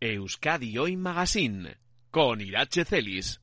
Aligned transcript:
Euskadi 0.00 0.78
Hoy 0.78 0.96
Magazine 0.96 1.76
con 2.12 2.40
Irache 2.40 2.84
Celis. 2.84 3.40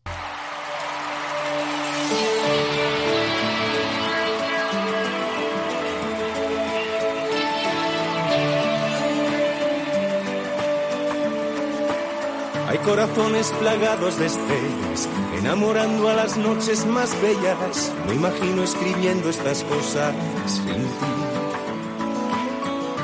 Hay 12.68 12.78
corazones 12.80 13.52
plagados 13.60 14.18
de 14.18 14.26
estrellas, 14.28 15.10
enamorando 15.38 16.08
a 16.08 16.14
las 16.14 16.38
noches 16.38 16.86
más 16.86 17.22
bellas. 17.22 17.94
Me 18.08 18.16
imagino 18.16 18.64
escribiendo 18.64 19.30
estas 19.30 19.62
cosas 19.66 20.16
sin 20.48 20.74
ti. 20.74 21.36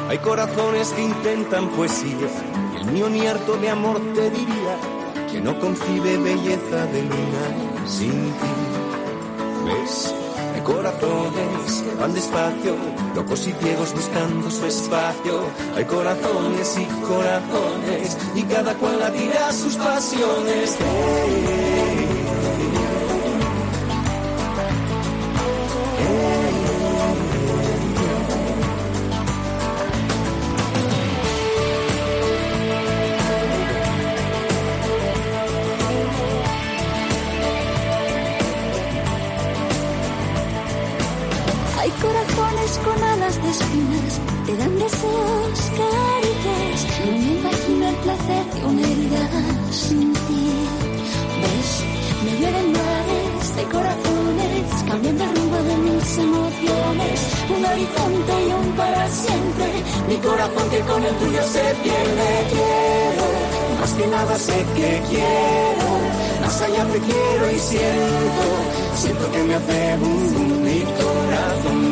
Hay 0.08 0.18
corazones 0.20 0.90
que 0.92 1.04
intentan 1.04 1.70
poesía, 1.70 2.28
mío 2.86 3.10
ni 3.10 3.28
harto 3.28 3.58
de 3.58 3.70
amor 3.70 4.00
te 4.14 4.30
diría 4.30 4.78
que 5.32 5.40
no 5.40 5.60
concibe 5.60 6.18
belleza 6.18 6.86
de 6.88 7.04
luna 7.04 7.88
sin 7.88 8.12
ti. 8.12 8.54
¿Ves? 9.66 10.14
Hay 10.56 10.62
corazones 10.62 11.84
que 11.84 11.96
van 11.96 12.14
despacio, 12.14 12.76
locos 13.16 13.48
y 13.48 13.54
ciegos 13.54 13.94
buscando 13.94 14.52
su 14.52 14.66
espacio. 14.66 15.44
Hay 15.76 15.86
corazones 15.86 16.78
y 16.78 16.86
corazones, 17.06 18.18
y 18.36 18.44
cada 18.44 18.74
cual 18.76 19.00
la 19.00 19.12
tira 19.12 19.54
sus 19.54 19.76
pasiones. 19.78 20.78
Te 44.52 44.58
dan 44.58 44.76
deseos, 44.78 45.60
caricias. 45.80 46.80
No 47.06 47.12
me 47.12 47.32
imagino 47.40 47.88
el 47.88 47.96
placer 48.06 48.46
de 48.54 48.66
una 48.66 48.82
herida 48.82 49.24
sin 49.72 50.14
ti. 50.14 50.46
¿Ves? 51.42 51.72
Me 52.26 52.32
llueven 52.40 52.72
mares 52.80 53.56
de 53.56 53.64
corazones, 53.76 54.68
cambiando 54.88 55.24
el 55.24 55.36
rumbo 55.36 55.60
de 55.70 55.76
mis 55.86 56.18
emociones. 56.18 57.18
Un 57.56 57.66
horizonte 57.72 58.34
y 58.48 58.52
un 58.60 58.68
para 58.76 59.10
siempre. 59.10 59.68
Mi 60.10 60.18
corazón 60.18 60.70
que 60.70 60.80
con 60.80 61.04
el 61.04 61.16
tuyo 61.16 61.44
se 61.56 61.66
pierde. 61.84 62.30
Quiero, 62.54 63.28
más 63.80 63.92
que 63.94 64.08
nada 64.08 64.36
sé 64.38 64.58
que 64.76 65.02
quiero. 65.10 65.90
Más 66.42 66.62
allá 66.62 66.84
te 66.92 67.00
quiero 67.00 67.52
y 67.56 67.60
siento, 67.60 68.46
siento 68.96 69.32
que 69.32 69.44
me 69.44 69.56
hace 69.56 69.98
boom 69.98 70.64
mi 70.64 70.80
corazón 71.00 71.91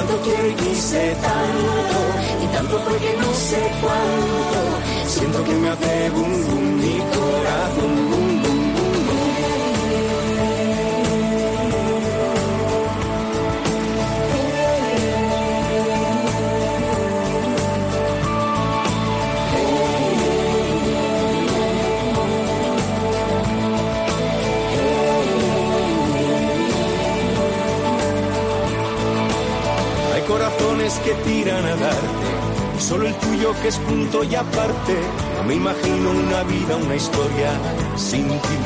tanto 0.00 0.20
quiero 0.22 0.48
y 0.48 0.54
quise 0.54 1.14
tanto, 1.20 2.44
y 2.44 2.46
tanto 2.54 2.84
porque 2.84 3.16
no 3.20 3.32
sé 3.34 3.70
cuánto. 3.82 5.08
Siento 5.08 5.44
que 5.44 5.52
me 5.52 5.68
hace 5.68 6.10
boom 6.10 6.46
boom 6.46 6.76
mi 6.76 6.98
corazón 6.98 8.10
boom 8.10 8.39
que 31.10 31.16
tiran 31.24 31.64
a 31.64 31.76
darte, 31.76 32.28
y 32.78 32.80
solo 32.80 33.08
el 33.08 33.14
tuyo 33.14 33.52
que 33.62 33.68
es 33.68 33.78
punto 33.78 34.22
y 34.22 34.34
aparte. 34.34 34.96
No 35.36 35.44
me 35.44 35.54
imagino 35.54 36.10
una 36.10 36.42
vida, 36.44 36.76
una 36.76 36.94
historia 36.94 37.50
sin 37.96 38.28
ti. 38.28 38.58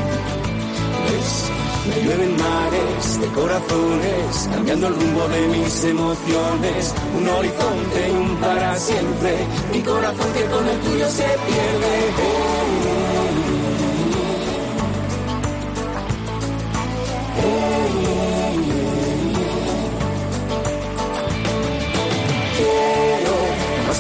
Me 1.89 2.03
llueven 2.03 2.37
mares 2.37 3.21
de 3.21 3.27
corazones, 3.29 4.49
cambiando 4.53 4.89
el 4.89 4.95
rumbo 4.95 5.29
de 5.29 5.47
mis 5.49 5.85
emociones. 5.85 6.95
Un 7.17 7.29
horizonte 7.29 8.09
y 8.09 8.13
un 8.13 8.37
para 8.37 8.77
siempre. 8.77 9.47
Mi 9.73 9.81
corazón 9.81 10.33
que 10.33 10.45
con 10.45 10.69
el 10.69 10.79
tuyo 10.81 11.11
se 11.11 11.25
pierde. 11.25 11.95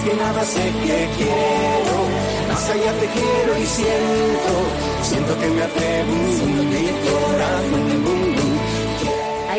Que 0.04 0.14
nada 0.14 0.44
sé 0.44 0.64
que 0.84 1.08
quiero, 1.16 1.96
más 2.48 2.68
allá 2.68 2.92
te 3.00 3.06
quiero 3.06 3.58
y 3.58 3.66
siento, 3.66 4.52
siento 5.02 5.38
que 5.38 5.48
me 5.48 5.62
hace 5.62 6.04
boom 6.04 6.38
boom 6.38 6.68
mi 6.68 6.86
corazón 7.08 8.53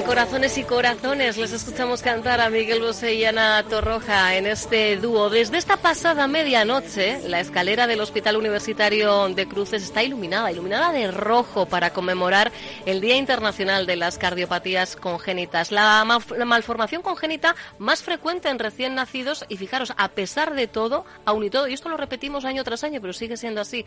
corazones 0.06 0.58
y 0.60 0.64
corazones. 0.64 1.38
Les 1.38 1.52
escuchamos 1.52 2.02
cantar 2.02 2.40
a 2.40 2.50
Miguel 2.50 2.80
Bosé 2.80 3.16
y 3.16 3.26
Ana 3.26 3.64
Torroja 3.68 4.36
en 4.36 4.46
este 4.46 4.98
dúo. 4.98 5.30
Desde 5.32 5.58
esta 5.58 5.78
pasada 5.78 6.28
medianoche, 6.28 7.28
la 7.28 7.40
escalera 7.40 7.88
del 7.88 8.02
Hospital 8.02 8.38
Universitario 8.38 9.28
de 9.30 9.48
Cruces 9.48 9.84
está 9.84 10.04
iluminada, 10.04 10.52
iluminada 10.52 10.92
de 10.92 11.10
rojo 11.10 11.66
para 11.66 11.92
conmemorar 11.92 12.52
el 12.86 13.02
Día 13.02 13.18
Internacional 13.18 13.88
de 13.88 13.96
las 13.96 14.20
Cardiopatías 14.20 14.96
Congénitas. 14.96 15.72
La, 15.72 16.06
la 16.38 16.46
malformación 16.46 17.02
congénita 17.02 17.56
más 17.80 18.04
frecuente 18.04 18.50
en 18.50 18.60
recién 18.60 18.94
nacidos 18.94 19.44
y 19.50 19.58
fijaros, 19.58 19.92
a 19.98 20.10
pesar 20.10 20.54
de 20.54 20.68
todo, 20.68 21.06
aún 21.26 21.46
y 21.46 21.50
todo, 21.50 21.68
y 21.68 21.74
esto 21.74 21.90
lo 21.90 21.98
repetimos 21.98 22.46
año 22.46 22.64
tras 22.64 22.84
año, 22.84 23.02
pero 23.02 23.14
sigue 23.14 23.38
siendo 23.38 23.62
así, 23.62 23.86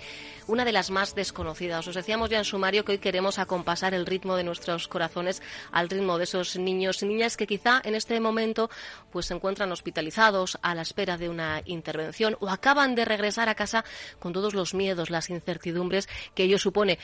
una 0.49 0.65
de 0.65 0.73
las 0.73 0.91
más 0.91 1.15
desconocidas. 1.15 1.87
Os 1.87 1.95
decíamos 1.95 2.29
ya 2.29 2.39
en 2.39 2.45
sumario 2.45 2.85
que 2.85 2.93
hoy 2.93 2.99
queremos 2.99 3.39
acompasar 3.39 3.95
el 3.95 4.05
ritmo 4.05 4.35
de 4.35 4.43
nuestros 4.43 4.89
corazones 4.89 5.43
al 5.71 5.89
ritmo 5.89 6.07
de 6.16 6.24
esos 6.24 6.56
niños 6.56 7.02
y 7.02 7.06
niñas 7.06 7.36
que 7.36 7.46
quizá 7.46 7.82
en 7.84 7.94
este 7.94 8.19
momento 8.20 8.70
pues 9.10 9.26
se 9.26 9.34
encuentran 9.34 9.70
hospitalizados 9.72 10.58
a 10.62 10.74
la 10.74 10.82
espera 10.82 11.19
de 11.19 11.28
una 11.28 11.62
intervención 11.66 12.36
o 12.41 12.48
acaban 12.48 12.94
de 12.94 13.04
regresar 13.04 13.48
a 13.48 13.54
casa 13.54 13.84
con 14.19 14.32
todos 14.32 14.54
los 14.54 14.72
miedos, 14.72 15.10
las 15.10 15.28
incertidumbres 15.28 16.08
que 16.34 16.44
ello 16.44 16.58
supone 16.58 16.98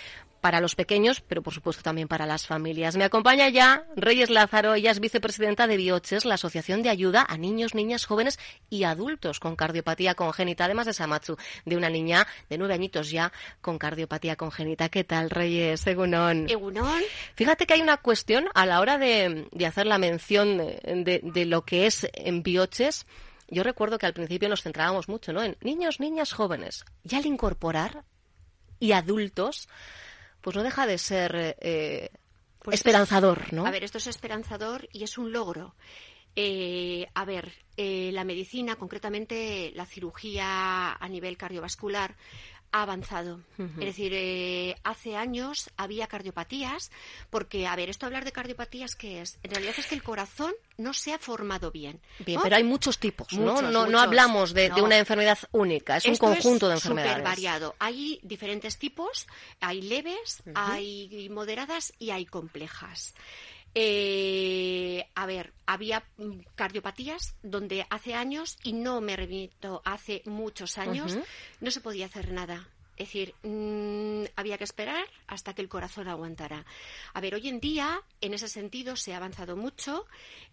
para 0.44 0.60
los 0.60 0.74
pequeños, 0.74 1.22
pero 1.22 1.40
por 1.42 1.54
supuesto 1.54 1.82
también 1.82 2.06
para 2.06 2.26
las 2.26 2.46
familias. 2.46 2.96
Me 2.98 3.04
acompaña 3.04 3.48
ya 3.48 3.86
Reyes 3.96 4.28
Lázaro, 4.28 4.74
ella 4.74 4.90
es 4.90 5.00
vicepresidenta 5.00 5.66
de 5.66 5.78
Bioches, 5.78 6.26
la 6.26 6.34
Asociación 6.34 6.82
de 6.82 6.90
Ayuda 6.90 7.24
a 7.26 7.38
Niños, 7.38 7.74
Niñas, 7.74 8.04
Jóvenes 8.04 8.38
y 8.68 8.84
Adultos 8.84 9.40
con 9.40 9.56
cardiopatía 9.56 10.14
congénita, 10.14 10.66
además 10.66 10.84
de 10.84 10.92
Samatsu, 10.92 11.38
de 11.64 11.78
una 11.78 11.88
niña 11.88 12.26
de 12.50 12.58
nueve 12.58 12.74
añitos 12.74 13.08
ya 13.10 13.32
con 13.62 13.78
cardiopatía 13.78 14.36
congénita. 14.36 14.90
¿Qué 14.90 15.02
tal, 15.02 15.30
Reyes? 15.30 15.86
Egunon. 15.86 16.46
Egunon. 16.50 17.00
Fíjate 17.36 17.64
que 17.66 17.72
hay 17.72 17.80
una 17.80 17.96
cuestión 17.96 18.44
a 18.52 18.66
la 18.66 18.80
hora 18.80 18.98
de, 18.98 19.48
de 19.50 19.66
hacer 19.66 19.86
la 19.86 19.96
mención 19.96 20.58
de, 20.58 20.78
de- 20.84 21.20
de 21.24 21.44
lo 21.46 21.64
que 21.64 21.86
es 21.86 22.06
en 22.12 22.42
Bioches. 22.42 23.06
Yo 23.48 23.62
recuerdo 23.62 23.96
que 23.96 24.04
al 24.04 24.12
principio 24.12 24.50
nos 24.50 24.60
centrábamos 24.62 25.08
mucho 25.08 25.32
¿no? 25.32 25.42
en 25.42 25.56
niños, 25.62 26.00
niñas, 26.00 26.34
jóvenes. 26.34 26.84
Y 27.02 27.14
al 27.14 27.24
incorporar 27.24 28.04
y 28.78 28.92
adultos, 28.92 29.68
pues 30.44 30.56
no 30.56 30.62
deja 30.62 30.86
de 30.86 30.98
ser 30.98 31.56
eh, 31.58 32.10
Pues 32.62 32.74
esperanzador, 32.74 33.50
¿no? 33.54 33.66
A 33.66 33.70
ver, 33.70 33.82
esto 33.82 33.96
es 33.96 34.06
esperanzador 34.06 34.86
y 34.92 35.02
es 35.02 35.16
un 35.16 35.32
logro. 35.32 35.74
Eh, 36.36 37.06
a 37.14 37.24
ver, 37.24 37.50
eh, 37.78 38.10
la 38.12 38.24
medicina, 38.24 38.76
concretamente 38.76 39.72
la 39.74 39.86
cirugía 39.86 40.92
a 40.92 41.08
nivel 41.08 41.38
cardiovascular, 41.38 42.14
ha 42.74 42.82
avanzado. 42.82 43.38
Es 43.56 43.86
decir, 43.86 44.10
eh, 44.14 44.74
hace 44.82 45.14
años 45.14 45.70
había 45.76 46.08
cardiopatías, 46.08 46.90
porque, 47.30 47.68
a 47.68 47.76
ver, 47.76 47.88
esto 47.88 48.04
hablar 48.04 48.24
de 48.24 48.32
cardiopatías, 48.32 48.96
¿qué 48.96 49.20
es? 49.20 49.38
En 49.44 49.52
realidad 49.52 49.76
es 49.78 49.86
que 49.86 49.94
el 49.94 50.02
corazón 50.02 50.52
no 50.76 50.92
se 50.92 51.14
ha 51.14 51.20
formado 51.20 51.70
bien. 51.70 52.00
Bien, 52.26 52.40
pero 52.42 52.56
hay 52.56 52.64
muchos 52.64 52.98
tipos, 52.98 53.32
¿no? 53.32 53.52
Muchos, 53.52 53.62
no, 53.62 53.70
no 53.70 53.84
muchos. 53.84 54.02
hablamos 54.02 54.54
de, 54.54 54.72
una 54.82 54.98
enfermedad 54.98 55.38
única, 55.52 55.98
es 55.98 56.06
un 56.06 56.16
conjunto 56.16 56.68
de 56.68 56.74
es 56.74 56.84
enfermedades. 56.84 57.22
variado. 57.22 57.76
Hay 57.78 58.18
diferentes 58.24 58.76
tipos, 58.76 59.28
hay 59.60 59.80
leves, 59.80 60.42
hay 60.56 61.28
moderadas 61.30 61.92
y 62.00 62.10
hay 62.10 62.26
complejas. 62.26 63.14
Eh, 63.74 65.04
a 65.14 65.26
ver, 65.26 65.52
había 65.66 66.04
cardiopatías 66.54 67.34
donde 67.42 67.86
hace 67.90 68.14
años, 68.14 68.56
y 68.62 68.72
no 68.72 69.00
me 69.00 69.16
remito 69.16 69.82
hace 69.84 70.22
muchos 70.26 70.78
años, 70.78 71.18
no 71.60 71.70
se 71.70 71.80
podía 71.80 72.06
hacer 72.06 72.32
nada. 72.32 72.68
Es 72.96 73.08
decir, 73.08 73.34
mm, 73.42 74.24
había 74.36 74.58
que 74.58 74.64
esperar 74.64 75.04
hasta 75.26 75.54
que 75.54 75.62
el 75.62 75.68
corazón 75.68 76.08
aguantara. 76.08 76.64
A 77.12 77.20
ver, 77.20 77.34
hoy 77.34 77.48
en 77.48 77.60
día, 77.60 78.00
en 78.20 78.34
ese 78.34 78.48
sentido, 78.48 78.96
se 78.96 79.12
ha 79.14 79.16
avanzado 79.16 79.56
mucho. 79.56 80.06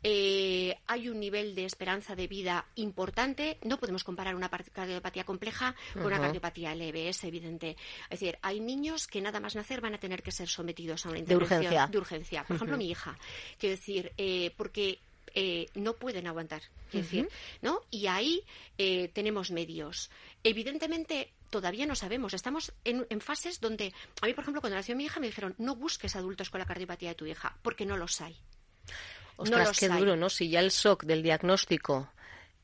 Eh, 0.04 0.76
hay 0.88 1.10
un 1.10 1.20
nivel 1.20 1.54
de 1.54 1.66
esperanza 1.66 2.16
de 2.16 2.28
vida 2.28 2.66
importante. 2.76 3.58
No 3.64 3.80
podemos 3.80 4.04
comparar 4.04 4.36
una 4.36 4.50
cardiopatía 4.50 5.24
compleja 5.24 5.76
con 5.94 6.06
una 6.06 6.20
cardiopatía 6.20 6.74
leve, 6.74 7.10
es 7.10 7.24
evidente. 7.24 7.78
Es 8.10 8.20
decir, 8.20 8.38
hay 8.42 8.60
niños 8.60 9.08
que 9.08 9.22
nada 9.22 9.40
más 9.40 9.56
nacer 9.56 9.82
van 9.82 9.94
a 9.94 10.00
tener 10.00 10.24
que 10.24 10.32
ser 10.32 10.48
sometidos 10.48 11.06
a 11.06 11.10
una 11.10 11.16
De 11.16 11.20
intervención 11.22 11.60
urgencia. 11.60 11.88
de 11.88 11.98
urgencia. 11.98 12.44
Por 12.44 12.56
ejemplo, 12.56 12.78
mi 12.78 12.90
hija. 12.90 13.18
Quiero 13.60 13.76
decir, 13.76 14.12
eh, 14.18 14.54
porque 14.58 15.00
eh, 15.36 15.68
no 15.76 15.94
pueden 15.96 16.28
aguantar. 16.28 16.62
Quiero 16.90 17.06
decir, 17.06 17.30
¿no? 17.62 17.82
Y 17.90 18.08
ahí 18.08 18.44
eh, 18.78 19.10
tenemos 19.14 19.52
medios. 19.52 20.10
Evidentemente, 20.44 21.34
todavía 21.50 21.86
no 21.86 21.96
sabemos. 21.96 22.34
Estamos 22.34 22.74
en, 22.84 23.06
en 23.10 23.22
fases 23.22 23.60
donde, 23.62 23.94
a 24.22 24.26
mí, 24.28 24.34
por 24.34 24.44
ejemplo, 24.44 24.62
cuando 24.62 24.78
nació 24.78 24.96
mi 24.96 25.06
hija, 25.06 25.20
me 25.20 25.28
dijeron, 25.28 25.56
no 25.58 25.76
busques 25.76 26.16
adultos 26.16 26.50
con 26.50 26.60
la 26.60 26.66
cardiopatía 26.66 27.10
de 27.10 27.16
tu 27.16 27.26
hija, 27.26 27.58
porque 27.62 27.86
no 27.86 27.98
los 27.98 28.20
hay. 28.22 28.36
Ostras, 29.38 29.60
no 29.60 29.66
los 29.68 29.80
qué 29.80 29.86
hay. 29.86 30.00
duro, 30.00 30.16
¿no? 30.16 30.30
Si 30.30 30.50
ya 30.50 30.60
el 30.60 30.70
shock 30.70 31.04
del 31.06 31.24
diagnóstico 31.24 32.12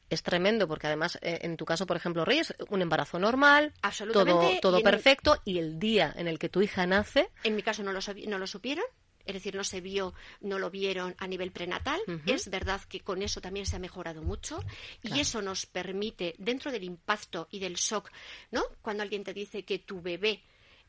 es 0.09 0.23
tremendo, 0.23 0.67
porque 0.67 0.87
además, 0.87 1.17
eh, 1.21 1.39
en 1.41 1.57
tu 1.57 1.65
caso, 1.65 1.85
por 1.85 1.97
ejemplo, 1.97 2.23
Reyes, 2.23 2.53
un 2.69 2.81
embarazo 2.81 3.19
normal, 3.19 3.71
todo, 3.73 3.79
Absolutamente, 3.83 4.59
todo 4.61 4.77
y 4.77 4.81
en- 4.81 4.83
perfecto, 4.85 5.41
y 5.43 5.57
el 5.59 5.79
día 5.79 6.13
en 6.15 6.27
el 6.27 6.39
que 6.39 6.49
tu 6.49 6.61
hija 6.61 6.85
nace, 6.85 7.29
En 7.43 7.55
mi 7.55 7.61
caso 7.63 7.83
no 7.83 7.91
lo, 7.91 7.99
no 8.27 8.37
lo 8.39 8.47
supieron, 8.47 8.85
es 9.27 9.33
decir, 9.33 9.55
no 9.55 9.63
se 9.63 9.81
vio, 9.81 10.13
no 10.41 10.57
lo 10.57 10.71
vieron 10.71 11.13
a 11.19 11.27
nivel 11.27 11.51
prenatal. 11.51 11.99
Es 12.25 12.49
verdad 12.49 12.81
que 12.89 13.01
con 13.01 13.21
eso 13.21 13.41
también 13.41 13.65
se 13.65 13.75
ha 13.75 13.79
mejorado 13.79 14.23
mucho 14.23 14.63
y 15.03 15.19
eso 15.19 15.41
nos 15.41 15.65
permite, 15.65 16.33
dentro 16.37 16.71
del 16.71 16.83
impacto 16.83 17.47
y 17.51 17.59
del 17.59 17.75
shock, 17.75 18.09
¿no? 18.51 18.63
Cuando 18.81 19.03
alguien 19.03 19.23
te 19.23 19.33
dice 19.33 19.63
que 19.63 19.79
tu 19.79 20.01
bebé 20.01 20.41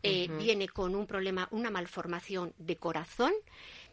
eh, 0.03 0.29
viene 0.39 0.69
con 0.69 0.95
un 0.95 1.07
problema, 1.07 1.49
una 1.51 1.71
malformación 1.71 2.55
de 2.59 2.77
corazón, 2.77 3.33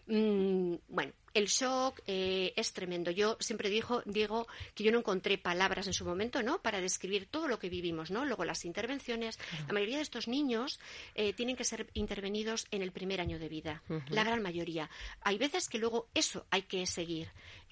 mm, 0.06 0.76
bueno, 0.88 1.14
el 1.36 1.48
shock 1.48 2.02
eh, 2.08 2.54
es 2.56 2.74
tremendo. 2.74 3.12
Yo 3.12 3.38
siempre 3.40 3.70
digo, 3.70 4.02
digo 4.06 4.48
que 4.74 4.84
yo 4.84 4.92
no 4.92 5.00
encontré 5.00 5.38
palabras 5.38 5.86
en 5.86 5.94
su 5.94 6.06
momento, 6.06 6.42
¿no? 6.42 6.62
Para 6.62 6.82
describir 6.82 7.28
todo 7.28 7.48
lo 7.48 7.60
que 7.60 7.70
vivimos, 7.70 8.10
¿no? 8.10 8.26
Luego 8.26 8.46
las 8.46 8.66
intervenciones. 8.66 9.38
La 9.68 9.74
mayoría 9.74 9.98
de 9.98 10.04
estos 10.04 10.28
niños 10.28 10.80
eh, 11.14 11.34
tienen 11.34 11.56
que 11.56 11.66
ser 11.66 11.88
intervenidos 11.94 12.66
en 12.72 12.82
el 12.82 12.92
primer 12.92 13.22
año 13.22 13.38
de 13.38 13.50
vida. 13.50 13.84
La 14.08 14.24
gran 14.24 14.42
mayoría. 14.42 14.90
Hay 15.22 15.38
veces 15.38 15.68
que 15.68 15.78
luego 15.78 16.08
eso 16.16 16.46
hay 16.50 16.64
que 16.64 16.86
seguir. 16.88 17.28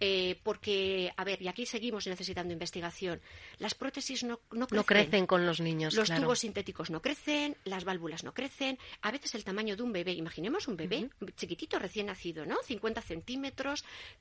eh, 0.06 0.40
porque, 0.44 1.14
a 1.16 1.24
ver, 1.24 1.42
y 1.42 1.48
aquí 1.48 1.66
seguimos 1.66 2.08
necesitando 2.08 2.52
investigación. 2.52 3.22
Las 3.60 3.74
prótesis 3.74 4.24
no, 4.24 4.40
no 4.52 4.68
crecen. 4.68 4.76
no 4.76 4.84
crecen 4.84 5.26
con 5.28 5.46
los 5.46 5.62
niños. 5.62 5.94
Los 5.94 6.10
claro. 6.10 6.24
tubos 6.24 6.40
sintéticos 6.40 6.90
no 6.90 7.02
crecen, 7.02 7.56
las 7.64 7.86
válvulas 7.86 8.24
no 8.26 8.34
crecen. 8.34 8.78
A 9.02 9.12
veces 9.12 9.34
el 9.36 9.46
tamaño 9.46 9.78
de 9.78 9.84
un 9.84 9.94
bebé, 9.94 10.12
imaginemos 10.14 10.68
un 10.68 10.76
bebé 10.76 11.10
chiquitito, 11.38 11.80
recién 11.80 12.08
nacido, 12.08 12.46
¿no? 12.46 12.58
50 12.66 13.02
centímetros, 13.02 13.53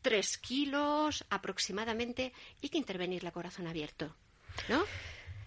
3 0.03 0.39
kilos 0.39 1.25
aproximadamente, 1.31 2.33
y 2.61 2.69
que 2.69 2.79
intervenir 2.79 3.25
la 3.25 3.31
corazón 3.33 3.67
abierto, 3.67 4.15
¿no? 4.69 4.83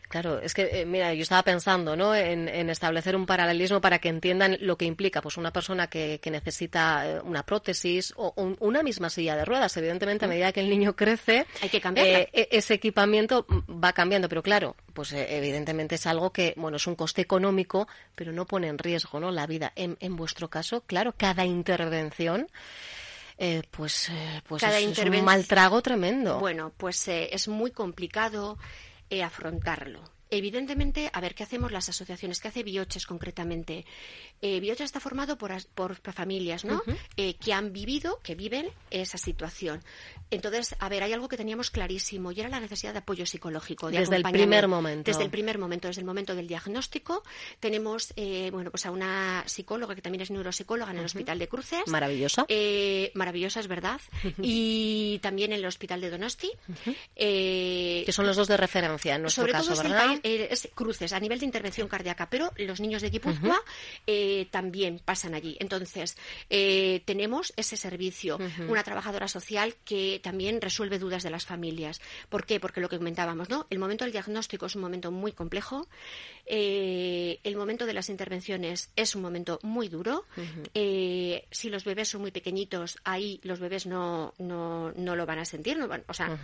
Claro, 0.07 0.39
es 0.39 0.53
que, 0.53 0.81
eh, 0.81 0.85
mira, 0.85 1.13
yo 1.15 1.23
estaba 1.23 1.41
pensando, 1.41 1.95
¿no? 1.95 2.13
En, 2.15 2.47
en 2.47 2.69
establecer 2.69 3.15
un 3.15 3.25
paralelismo 3.25 3.81
para 3.81 3.97
que 3.97 4.07
entiendan 4.07 4.55
lo 4.61 4.77
que 4.77 4.85
implica, 4.85 5.19
pues, 5.19 5.35
una 5.35 5.51
persona 5.51 5.87
que, 5.87 6.19
que 6.21 6.29
necesita 6.29 7.09
eh, 7.09 7.19
una 7.21 7.43
prótesis 7.43 8.13
o 8.15 8.31
un- 8.35 8.55
una 8.59 8.83
misma 8.83 9.09
silla 9.09 9.35
de 9.35 9.43
ruedas. 9.45 9.75
Evidentemente, 9.77 10.23
a 10.25 10.27
medida 10.27 10.51
que 10.51 10.59
el 10.59 10.69
niño 10.69 10.95
crece, 10.95 11.47
Hay 11.59 11.69
que 11.69 11.81
eh, 11.95 12.29
e- 12.33 12.47
ese 12.51 12.75
equipamiento 12.75 13.47
va 13.67 13.93
cambiando, 13.93 14.29
pero 14.29 14.43
claro, 14.43 14.75
pues, 14.93 15.11
eh, 15.11 15.37
evidentemente 15.37 15.95
es 15.95 16.05
algo 16.05 16.31
que, 16.31 16.53
bueno, 16.55 16.77
es 16.77 16.85
un 16.85 16.95
coste 16.95 17.21
económico, 17.23 17.87
pero 18.13 18.31
no 18.31 18.45
pone 18.45 18.67
en 18.67 18.77
riesgo, 18.77 19.19
¿no? 19.19 19.31
La 19.31 19.47
vida. 19.47 19.73
En, 19.75 19.97
en 19.99 20.15
vuestro 20.15 20.51
caso, 20.51 20.81
claro, 20.81 21.15
cada 21.17 21.45
intervención, 21.45 22.47
eh, 23.37 23.63
pues, 23.71 24.09
eh, 24.09 24.41
pues 24.47 24.61
Cada 24.61 24.79
es, 24.79 24.97
un 24.97 25.25
mal 25.25 25.45
trago 25.45 25.81
tremendo. 25.81 26.39
Bueno, 26.39 26.71
pues 26.77 27.07
eh, 27.07 27.29
es 27.31 27.47
muy 27.47 27.71
complicado 27.71 28.57
eh, 29.09 29.23
afrontarlo. 29.23 30.01
Evidentemente, 30.31 31.09
a 31.13 31.21
ver, 31.21 31.35
¿qué 31.35 31.43
hacemos 31.43 31.71
las 31.71 31.87
asociaciones? 31.89 32.39
¿Qué 32.39 32.47
hace 32.47 32.63
Bioches 32.63 33.05
concretamente? 33.05 33.85
Eh, 34.47 34.59
Bioches 34.59 34.85
está 34.85 34.99
formado 34.99 35.39
por, 35.39 35.51
por 35.73 35.95
familias, 35.95 36.65
¿no? 36.65 36.83
Eh, 37.17 37.33
que 37.33 37.51
han 37.51 37.73
vivido, 37.73 38.19
que 38.21 38.35
viven 38.35 38.69
esa 38.91 39.17
situación. 39.17 39.81
Entonces, 40.31 40.75
a 40.79 40.89
ver, 40.89 41.03
hay 41.03 41.13
algo 41.13 41.27
que 41.27 41.37
teníamos 41.37 41.71
clarísimo 41.71 42.31
y 42.31 42.39
era 42.39 42.49
la 42.49 42.59
necesidad 42.59 42.93
de 42.93 42.99
apoyo 42.99 43.25
psicológico. 43.25 43.89
de 43.89 43.99
Desde 43.99 44.15
el 44.15 44.23
primer 44.23 44.67
momento. 44.67 45.09
Desde 45.09 45.23
el 45.23 45.29
primer 45.29 45.57
momento, 45.57 45.87
desde 45.87 46.01
el 46.01 46.05
momento 46.05 46.35
del 46.35 46.47
diagnóstico. 46.47 47.23
Tenemos, 47.59 48.13
eh, 48.15 48.49
bueno, 48.51 48.71
pues 48.71 48.85
a 48.85 48.91
una 48.91 49.43
psicóloga 49.45 49.95
que 49.95 50.01
también 50.01 50.21
es 50.21 50.31
neuropsicóloga 50.31 50.91
en 50.91 50.99
el 50.99 51.05
Hospital 51.05 51.39
de 51.39 51.47
Cruces. 51.47 51.87
Maravillosa. 51.87 52.45
Eh, 52.47 53.11
maravillosa, 53.13 53.59
es 53.59 53.67
verdad. 53.67 54.01
y 54.41 55.19
también 55.23 55.53
en 55.53 55.59
el 55.59 55.65
Hospital 55.65 56.01
de 56.01 56.09
Donosti. 56.09 56.51
Eh, 57.15 58.03
que 58.05 58.11
son 58.11 58.25
los 58.25 58.35
dos 58.35 58.47
de 58.47 58.57
referencia 58.57 59.15
en 59.15 59.21
nuestro 59.21 59.43
sobre 59.43 59.53
caso, 59.53 59.71
todo 59.71 59.81
es, 59.81 59.85
el 59.85 59.91
¿verdad? 59.91 60.19
es 60.23 60.69
cruces 60.73 61.13
a 61.13 61.19
nivel 61.19 61.39
de 61.39 61.45
intervención 61.45 61.87
cardíaca, 61.87 62.29
pero 62.29 62.51
los 62.57 62.79
niños 62.79 63.01
de 63.01 63.09
Guipúzcoa 63.09 63.61
eh, 64.41 64.45
también 64.49 64.99
pasan 65.03 65.33
allí. 65.35 65.57
Entonces, 65.59 66.17
eh, 66.49 67.01
tenemos 67.05 67.53
ese 67.57 67.77
servicio, 67.77 68.37
una 68.67 68.83
trabajadora 68.83 69.27
social 69.27 69.75
que 69.85 70.19
también 70.23 70.61
resuelve 70.61 70.99
dudas 70.99 71.23
de 71.23 71.29
las 71.29 71.45
familias. 71.45 72.01
¿Por 72.29 72.45
qué? 72.45 72.59
Porque 72.59 72.81
lo 72.81 72.89
que 72.89 72.97
comentábamos, 72.97 73.49
¿no? 73.49 73.67
El 73.69 73.79
momento 73.79 74.03
del 74.05 74.11
diagnóstico 74.11 74.65
es 74.65 74.75
un 74.75 74.81
momento 74.81 75.11
muy 75.11 75.31
complejo, 75.31 75.87
eh, 76.47 77.39
el 77.43 77.55
momento 77.55 77.85
de 77.85 77.93
las 77.93 78.09
intervenciones 78.09 78.89
es 78.95 79.15
un 79.15 79.21
momento 79.21 79.59
muy 79.63 79.87
duro. 79.89 80.25
Eh, 80.73 81.45
si 81.51 81.69
los 81.69 81.83
bebés 81.83 82.09
son 82.09 82.21
muy 82.21 82.31
pequeñitos, 82.31 82.97
ahí 83.03 83.39
los 83.43 83.59
bebés 83.59 83.85
no, 83.85 84.33
no, 84.37 84.91
no 84.93 85.15
lo 85.15 85.25
van 85.25 85.39
a 85.39 85.45
sentir, 85.45 85.77
no 85.77 85.87
van- 85.87 86.03
o 86.07 86.13
sea, 86.13 86.37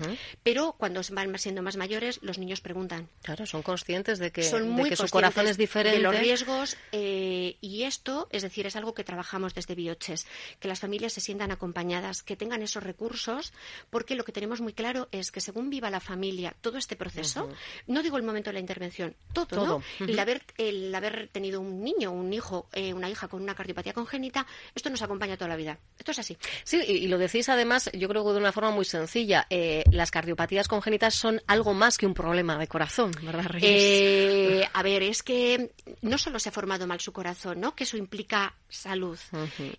pero 0.44 0.74
cuando 0.78 1.02
van 1.12 1.38
siendo 1.38 1.62
más 1.62 1.78
mayores, 1.78 2.20
los 2.24 2.38
niños 2.38 2.62
preguntan. 2.62 3.10
Claro, 3.22 3.46
son 3.46 3.62
conscientes 3.62 4.20
de 4.20 4.32
que, 4.32 4.44
son 4.44 4.64
de 4.64 4.70
muy 4.70 4.90
que 4.90 4.96
su 4.96 5.08
corazón 5.10 5.48
es 5.48 5.58
diferente. 5.58 5.98
de 5.98 6.04
los 6.04 6.14
riesgos 6.18 6.78
eh, 6.92 7.58
y 7.72 7.84
esto, 7.84 8.28
es 8.32 8.42
decir, 8.42 8.68
es 8.68 8.76
algo 8.76 8.94
que 8.94 9.04
trabajamos 9.04 9.54
desde 9.54 9.76
Bioches, 9.76 10.28
que 10.60 10.68
las 10.68 10.80
familias 10.80 11.14
se 11.14 11.22
sientan 11.22 11.52
acompañadas, 11.52 12.22
que 12.24 12.36
tengan 12.36 12.62
esos 12.62 12.84
recursos, 12.84 13.54
porque 13.90 14.16
lo 14.16 14.24
que 14.26 14.32
tenemos 14.32 14.60
muy 14.62 14.74
claro 14.74 15.08
es 15.12 15.32
que 15.32 15.40
según 15.42 15.70
viva 15.70 15.90
la 15.90 16.00
familia 16.00 16.54
todo 16.62 16.78
este 16.78 16.96
proceso, 16.96 17.50
no 17.88 18.04
digo 18.04 18.18
el 18.18 18.24
momento 18.24 18.50
de 18.50 18.56
la 18.56 18.60
intervención, 18.60 19.16
todo, 19.34 19.46
Todo, 19.46 19.82
¿no? 20.00 20.06
el 20.06 20.20
haber 20.20 20.42
el 20.58 20.94
haber 20.94 21.30
tenido 21.32 21.62
un 21.62 21.84
niño, 21.84 22.12
un 22.12 22.34
hijo, 22.34 22.68
eh, 22.74 22.94
una 22.94 23.10
hija 23.10 23.28
con 23.28 23.42
una 23.42 23.56
cardiopatía 23.56 23.94
congénita, 23.94 24.46
esto 24.76 24.90
nos 24.90 25.02
acompaña 25.02 25.38
toda 25.38 25.50
la 25.50 25.56
vida. 25.56 25.80
Esto 25.98 26.12
es 26.12 26.20
así. 26.20 26.38
Sí, 26.64 26.82
y, 26.86 26.92
y 26.98 27.08
lo 27.08 27.18
decís 27.18 27.48
además, 27.50 27.90
yo 27.94 28.08
creo 28.10 28.26
que 28.26 28.32
de 28.34 28.38
una 28.40 28.52
forma 28.52 28.72
muy 28.72 28.86
sencilla. 28.86 29.48
eh, 29.50 29.84
las 29.92 30.12
cardiopatías 30.12 30.68
congénitas 30.68 31.16
son 31.16 31.42
algo 31.48 31.74
más 31.74 31.98
que 31.98 32.06
un 32.06 32.14
problema 32.14 32.58
de 32.58 32.68
corazón, 32.68 33.12
¿verdad, 33.22 33.46
Reyes? 33.46 33.70
Eh, 33.72 34.70
a 34.74 34.84
ver, 34.84 35.04
es 35.04 35.24
que 35.24 35.72
no 36.02 36.18
solo 36.18 36.40
se 36.40 36.50
ha 36.50 36.52
formado 36.52 36.88
mal 36.88 37.00
su 37.00 37.14
corazón, 37.14 37.60
¿no? 37.62 37.76
Que 37.76 37.86
eso 37.86 37.96
implica 37.96 38.56
salud. 38.68 39.18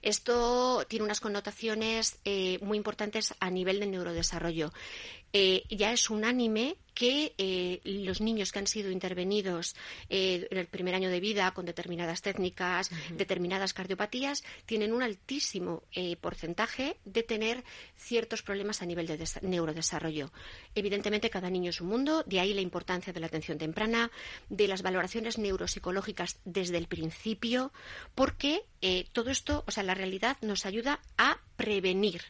Esto 0.01 0.87
tiene 0.89 1.05
unas 1.05 1.21
connotaciones 1.21 2.21
eh, 2.25 2.59
muy 2.62 2.79
importantes 2.79 3.35
a 3.41 3.51
nivel 3.51 3.81
de 3.81 3.87
neurodesarrollo. 3.87 4.73
Eh, 5.35 5.65
ya 5.71 5.93
es 5.93 6.11
unánime 6.11 6.77
que 6.95 7.35
eh, 7.39 7.81
los 7.85 8.21
niños 8.21 8.53
que 8.53 8.59
han 8.59 8.67
sido 8.67 8.91
intervenidos 8.91 9.75
eh, 10.11 10.47
en 10.51 10.59
el 10.59 10.67
primer 10.67 10.95
año 10.95 11.09
de 11.09 11.21
vida 11.21 11.51
con 11.53 11.65
determinadas 11.65 12.21
técnicas, 12.21 12.91
determinadas 13.17 13.73
cardiopatías, 13.73 14.45
tienen 14.67 14.93
un 14.93 15.03
altísimo 15.03 15.85
eh, 15.93 16.17
porcentaje 16.17 16.99
de 17.07 17.23
tener 17.23 17.65
ciertos 17.97 18.43
problemas 18.43 18.83
a 18.83 18.87
nivel 18.87 19.07
de 19.07 19.19
desa- 19.19 19.41
neurodesarrollo. 19.41 20.31
Evidentemente, 20.75 21.31
cada 21.31 21.49
niño 21.49 21.71
es 21.71 21.81
un 21.81 21.89
mundo, 21.89 22.25
de 22.25 22.41
ahí 22.41 22.53
la 22.53 22.61
importancia 22.61 23.15
de 23.15 23.21
la 23.21 23.29
atención 23.29 23.57
temprana, 23.57 24.11
de 24.51 24.69
las 24.69 24.83
valoraciones 24.83 25.39
neuropsicológicas 25.39 26.41
desde 26.45 26.77
el 26.77 26.89
principio, 26.89 27.73
porque 28.15 28.65
todo 29.12 29.31
esto, 29.31 29.65
o 29.67 29.71
sea, 29.71 29.83
la 29.83 29.95
realidad 29.95 30.37
nos 30.43 30.67
ayuda 30.67 31.01
a 31.17 31.39
prevenir. 31.57 32.21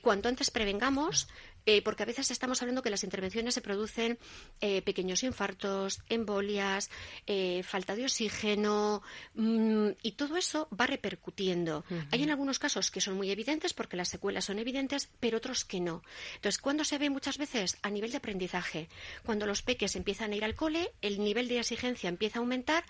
Cuanto 0.00 0.30
antes 0.30 0.50
prevengamos, 0.50 1.28
eh, 1.66 1.82
porque 1.82 2.02
a 2.02 2.06
veces 2.06 2.30
estamos 2.30 2.60
hablando 2.62 2.82
que 2.82 2.90
las 2.90 3.04
intervenciones 3.04 3.54
se 3.54 3.60
producen 3.60 4.18
eh, 4.60 4.82
pequeños 4.82 5.22
infartos, 5.22 6.00
embolias, 6.08 6.90
eh, 7.26 7.62
falta 7.62 7.96
de 7.96 8.04
oxígeno, 8.04 9.02
mm, 9.34 9.88
y 10.02 10.12
todo 10.12 10.36
eso 10.36 10.68
va 10.78 10.86
repercutiendo. 10.86 11.84
Hay 12.10 12.22
en 12.22 12.30
algunos 12.30 12.58
casos 12.58 12.90
que 12.90 13.00
son 13.00 13.16
muy 13.16 13.30
evidentes 13.30 13.72
porque 13.72 13.96
las 13.96 14.08
secuelas 14.08 14.44
son 14.44 14.58
evidentes, 14.58 15.08
pero 15.20 15.38
otros 15.38 15.64
que 15.64 15.80
no. 15.80 16.02
Entonces, 16.36 16.60
¿cuándo 16.60 16.84
se 16.84 16.98
ve 16.98 17.10
muchas 17.10 17.38
veces? 17.38 17.78
A 17.82 17.90
nivel 17.90 18.10
de 18.10 18.18
aprendizaje. 18.18 18.88
Cuando 19.24 19.46
los 19.46 19.62
peques 19.62 19.96
empiezan 19.96 20.32
a 20.32 20.36
ir 20.36 20.44
al 20.44 20.54
cole, 20.54 20.92
el 21.00 21.22
nivel 21.22 21.48
de 21.48 21.58
exigencia 21.58 22.08
empieza 22.08 22.38
a 22.38 22.40
aumentar 22.40 22.84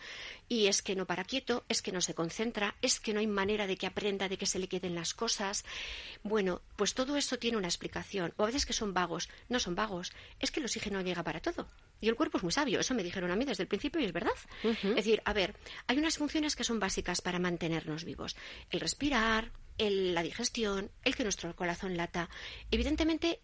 y 0.48 0.66
es 0.66 0.82
que 0.82 0.96
no 0.96 1.06
para 1.06 1.24
quieto, 1.24 1.64
es 1.68 1.82
que 1.82 1.92
no 1.92 2.00
se 2.00 2.14
concentra, 2.14 2.76
es 2.82 3.00
que 3.00 3.12
no 3.12 3.20
hay 3.20 3.26
manera 3.26 3.66
de 3.66 3.76
que 3.76 3.86
aprenda, 3.86 4.28
de 4.28 4.38
que 4.38 4.46
se 4.46 4.58
le 4.58 4.68
queden 4.68 4.94
las 4.94 5.14
cosas. 5.14 5.64
Bueno, 6.22 6.62
pues 6.76 6.94
todo 6.94 7.16
eso 7.16 7.38
tiene 7.38 7.56
una 7.56 7.68
explicación. 7.68 8.32
O 8.36 8.42
a 8.42 8.46
veces 8.46 8.63
que 8.66 8.72
son 8.72 8.94
vagos. 8.94 9.28
No 9.48 9.58
son 9.58 9.74
vagos, 9.74 10.12
es 10.40 10.50
que 10.50 10.60
el 10.60 10.66
oxígeno 10.66 11.00
llega 11.00 11.22
para 11.22 11.40
todo. 11.40 11.68
Y 12.00 12.08
el 12.08 12.16
cuerpo 12.16 12.38
es 12.38 12.42
muy 12.42 12.52
sabio, 12.52 12.80
eso 12.80 12.94
me 12.94 13.02
dijeron 13.02 13.30
a 13.30 13.36
mí 13.36 13.44
desde 13.44 13.62
el 13.62 13.68
principio 13.68 14.00
y 14.00 14.04
es 14.04 14.12
verdad. 14.12 14.32
Es 14.62 14.96
decir, 14.96 15.22
a 15.24 15.32
ver, 15.32 15.54
hay 15.86 15.98
unas 15.98 16.18
funciones 16.18 16.56
que 16.56 16.64
son 16.64 16.78
básicas 16.78 17.20
para 17.20 17.38
mantenernos 17.38 18.04
vivos. 18.04 18.36
El 18.70 18.80
respirar, 18.80 19.50
la 19.78 20.22
digestión, 20.22 20.90
el 21.04 21.14
que 21.14 21.22
nuestro 21.22 21.54
corazón 21.56 21.96
lata. 21.96 22.28
Evidentemente, 22.70 23.40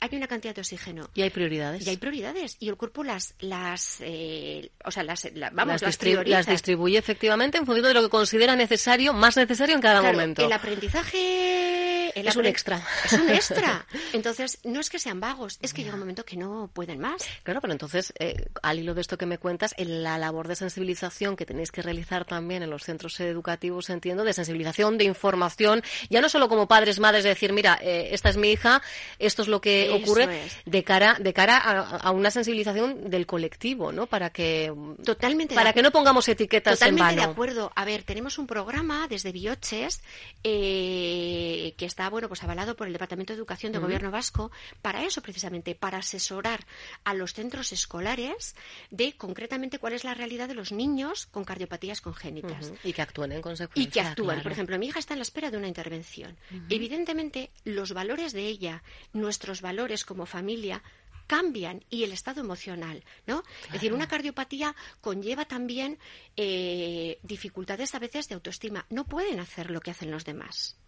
hay 0.00 0.16
una 0.16 0.26
cantidad 0.26 0.54
de 0.54 0.60
oxígeno. 0.60 1.10
Y 1.14 1.22
hay 1.22 1.30
prioridades. 1.30 1.86
Y 1.86 1.90
hay 1.90 1.96
prioridades. 1.96 2.56
Y 2.60 2.68
el 2.68 2.76
cuerpo 2.76 3.02
las, 3.02 3.34
las 3.40 4.00
eh, 4.00 4.70
o 4.84 4.90
sea, 4.90 5.02
las, 5.02 5.26
vamos, 5.52 5.80
las, 5.82 6.02
las, 6.26 6.46
distribuye 6.46 6.98
efectivamente 6.98 7.58
en 7.58 7.66
función 7.66 7.86
de 7.86 7.94
lo 7.94 8.02
que 8.02 8.10
considera 8.10 8.56
necesario, 8.56 9.12
más 9.12 9.36
necesario 9.36 9.74
en 9.74 9.80
cada 9.80 10.02
momento. 10.02 10.44
El 10.44 10.52
aprendizaje 10.52 11.79
es 12.28 12.36
un 12.36 12.46
extra. 12.46 12.82
Es 13.04 13.12
un 13.12 13.30
extra. 13.30 13.86
Entonces, 14.12 14.58
no 14.64 14.80
es 14.80 14.90
que 14.90 14.98
sean 14.98 15.20
vagos, 15.20 15.58
es 15.62 15.72
que 15.72 15.82
llega 15.82 15.94
un 15.94 16.00
momento 16.00 16.24
que 16.24 16.36
no 16.36 16.70
pueden 16.72 16.98
más. 16.98 17.22
Claro, 17.42 17.60
pero 17.60 17.72
entonces, 17.72 18.12
eh, 18.18 18.46
al 18.62 18.78
hilo 18.78 18.94
de 18.94 19.00
esto 19.00 19.18
que 19.18 19.26
me 19.26 19.38
cuentas, 19.38 19.74
en 19.76 20.02
la 20.02 20.18
labor 20.18 20.48
de 20.48 20.56
sensibilización 20.56 21.36
que 21.36 21.46
tenéis 21.46 21.70
que 21.70 21.82
realizar 21.82 22.24
también 22.24 22.62
en 22.62 22.70
los 22.70 22.84
centros 22.84 23.18
educativos, 23.20 23.90
entiendo, 23.90 24.24
de 24.24 24.32
sensibilización, 24.32 24.98
de 24.98 25.04
información, 25.04 25.82
ya 26.08 26.20
no 26.20 26.28
solo 26.28 26.48
como 26.48 26.68
padres, 26.68 27.00
madres, 27.00 27.24
de 27.24 27.30
decir, 27.30 27.52
mira, 27.52 27.78
eh, 27.82 28.08
esta 28.12 28.28
es 28.28 28.36
mi 28.36 28.50
hija, 28.50 28.82
esto 29.18 29.42
es 29.42 29.48
lo 29.48 29.60
que 29.60 29.90
ocurre 29.90 30.48
de 30.64 30.84
cara 30.84 31.16
de 31.18 31.32
cara 31.32 31.58
a, 31.58 32.10
una 32.10 32.30
sensibilización 32.30 33.10
del 33.10 33.26
colectivo, 33.26 33.92
¿no? 33.92 34.06
Para 34.06 34.30
que 34.30 34.72
totalmente 35.04 35.54
para 35.54 35.72
que 35.72 35.82
no 35.82 35.90
pongamos 35.90 36.28
etiquetas 36.28 36.78
totalmente 36.78 37.10
en 37.10 37.16
de 37.16 37.22
acuerdo. 37.22 37.72
A 37.74 37.84
ver, 37.84 38.02
tenemos 38.02 38.38
un 38.38 38.46
programa 38.46 39.06
desde 39.08 39.32
Bioches 39.32 40.02
eh, 40.44 41.74
que 41.76 41.86
está 41.86 42.08
bueno 42.10 42.28
pues 42.28 42.42
avalado 42.42 42.76
por 42.76 42.86
el 42.86 42.92
Departamento 42.92 43.32
de 43.32 43.38
Educación 43.38 43.72
del 43.72 43.80
Gobierno 43.80 44.10
Vasco 44.10 44.50
para 44.82 45.04
eso 45.04 45.22
precisamente 45.22 45.74
para 45.74 45.98
asesorar 45.98 46.66
a 47.04 47.14
los 47.14 47.34
centros 47.34 47.72
escolares 47.72 48.54
de 48.90 49.16
concretamente 49.16 49.78
cuál 49.78 49.94
es 49.94 50.04
la 50.04 50.14
realidad 50.14 50.48
de 50.48 50.54
los 50.54 50.72
niños 50.72 51.26
con 51.26 51.44
cardiopatías 51.44 52.00
congénitas 52.00 52.72
y 52.84 52.92
que 52.92 53.02
actúen 53.02 53.32
en 53.32 53.42
consecuencia. 53.42 53.82
Y 53.82 53.86
que 53.90 54.00
actúen. 54.00 54.42
Por 54.42 54.52
ejemplo, 54.52 54.78
mi 54.78 54.86
hija 54.86 54.98
está 54.98 55.14
en 55.14 55.18
la 55.18 55.22
espera 55.22 55.50
de 55.50 55.56
una 55.56 55.68
intervención. 55.68 56.36
Evidentemente, 56.68 57.50
los 57.64 57.92
valores 57.92 58.32
de 58.32 58.46
ella, 58.46 58.82
nuestros 59.12 59.60
valores 59.60 60.04
como 60.04 60.26
familia 60.26 60.82
cambian 61.26 61.84
y 61.90 62.02
el 62.02 62.10
estado 62.10 62.40
emocional, 62.40 63.04
¿no? 63.24 63.44
Es 63.66 63.74
decir, 63.74 63.92
una 63.92 64.08
cardiopatía 64.08 64.74
conlleva 65.00 65.44
también 65.44 65.98
eh, 66.36 67.20
dificultades 67.22 67.94
a 67.94 68.00
veces 68.00 68.28
de 68.28 68.34
autoestima. 68.34 68.84
No 68.90 69.04
pueden 69.04 69.38
hacer 69.38 69.70
lo 69.70 69.80
que 69.80 69.92
hacen 69.92 70.10
los 70.10 70.24
demás. 70.24 70.79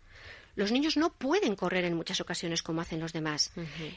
Los 0.54 0.72
niños 0.72 0.96
no 0.96 1.12
pueden 1.12 1.56
correr 1.56 1.84
en 1.84 1.96
muchas 1.96 2.20
ocasiones 2.20 2.62
como 2.62 2.80
hacen 2.80 3.00
los 3.00 3.12
demás. 3.12 3.52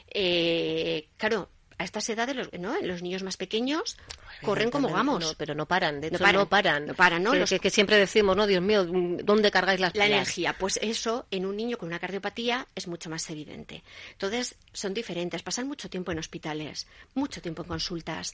Eh, 0.08 1.08
claro, 1.16 1.50
a 1.78 1.84
estas 1.84 2.08
edades, 2.08 2.34
los, 2.34 2.52
¿no? 2.58 2.74
los 2.82 3.02
niños 3.02 3.22
más 3.22 3.36
pequeños 3.36 3.96
corren 4.42 4.70
como 4.70 4.88
vamos. 4.88 5.34
pero 5.38 5.54
no 5.54 5.66
paran, 5.66 6.00
de 6.00 6.08
hecho 6.08 6.32
no 6.32 6.48
paran. 6.48 6.86
No 6.86 6.94
paran, 6.94 7.22
¿no? 7.22 7.32
Que, 7.32 7.70
siempre 7.70 7.98
decimos, 7.98 8.36
¿no? 8.36 8.46
Dios 8.46 8.62
mío, 8.62 8.84
¿dónde 8.84 9.50
cargáis 9.50 9.80
las 9.80 9.94
La 9.94 10.06
energía, 10.06 10.54
pues 10.58 10.78
eso 10.82 11.26
en 11.30 11.46
un 11.46 11.56
niño 11.56 11.78
con 11.78 11.88
una 11.88 11.98
cardiopatía 11.98 12.66
es 12.74 12.86
mucho 12.86 13.10
más 13.10 13.28
evidente. 13.30 13.82
Entonces, 14.12 14.56
son 14.72 14.94
diferentes, 14.94 15.42
pasan 15.42 15.66
mucho 15.66 15.88
tiempo 15.88 16.12
en 16.12 16.18
hospitales, 16.18 16.86
mucho 17.14 17.40
tiempo 17.40 17.62
en 17.62 17.68
consultas. 17.68 18.32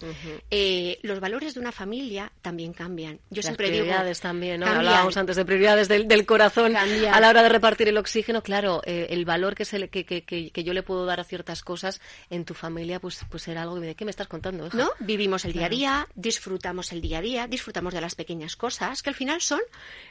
Eh, 0.50 0.98
los 1.02 1.20
valores 1.20 1.54
de 1.54 1.60
una 1.60 1.72
familia 1.72 2.30
también 2.42 2.72
cambian. 2.72 3.18
Yo 3.30 3.36
las 3.36 3.46
siempre 3.46 3.68
prioridades 3.68 4.20
también, 4.20 4.60
¿no? 4.60 4.66
Hablábamos 4.66 5.16
antes 5.16 5.36
de 5.36 5.44
prioridades 5.44 5.88
del, 5.88 6.26
corazón 6.26 6.76
a 6.76 7.20
la 7.20 7.28
hora 7.28 7.42
de 7.42 7.48
repartir 7.48 7.88
el 7.88 7.98
oxígeno. 7.98 8.42
Claro, 8.42 8.82
eh, 8.84 9.08
el 9.10 9.24
valor 9.24 9.54
que, 9.54 9.64
se 9.64 9.88
que, 9.88 10.04
que, 10.04 10.22
que, 10.24 10.64
yo 10.64 10.72
le 10.72 10.82
puedo 10.82 11.04
dar 11.04 11.20
a 11.20 11.24
ciertas 11.24 11.62
cosas 11.62 12.00
en 12.30 12.44
tu 12.44 12.54
familia, 12.54 13.00
pues, 13.00 13.24
pues 13.32 13.44
será 13.44 13.62
algo 13.62 13.80
de 13.80 13.94
qué 13.94 14.04
me 14.04 14.10
estás 14.10 14.28
contando. 14.28 14.68
¿No? 14.74 14.90
Vivimos 15.00 15.46
el 15.46 15.54
día 15.54 15.66
a 15.66 15.68
día, 15.70 16.08
disfrutamos 16.14 16.92
el 16.92 17.00
día 17.00 17.18
a 17.18 17.22
día, 17.22 17.46
disfrutamos 17.48 17.94
de 17.94 18.02
las 18.02 18.14
pequeñas 18.14 18.56
cosas 18.56 19.02
que 19.02 19.08
al 19.08 19.16
final 19.16 19.40
son 19.40 19.60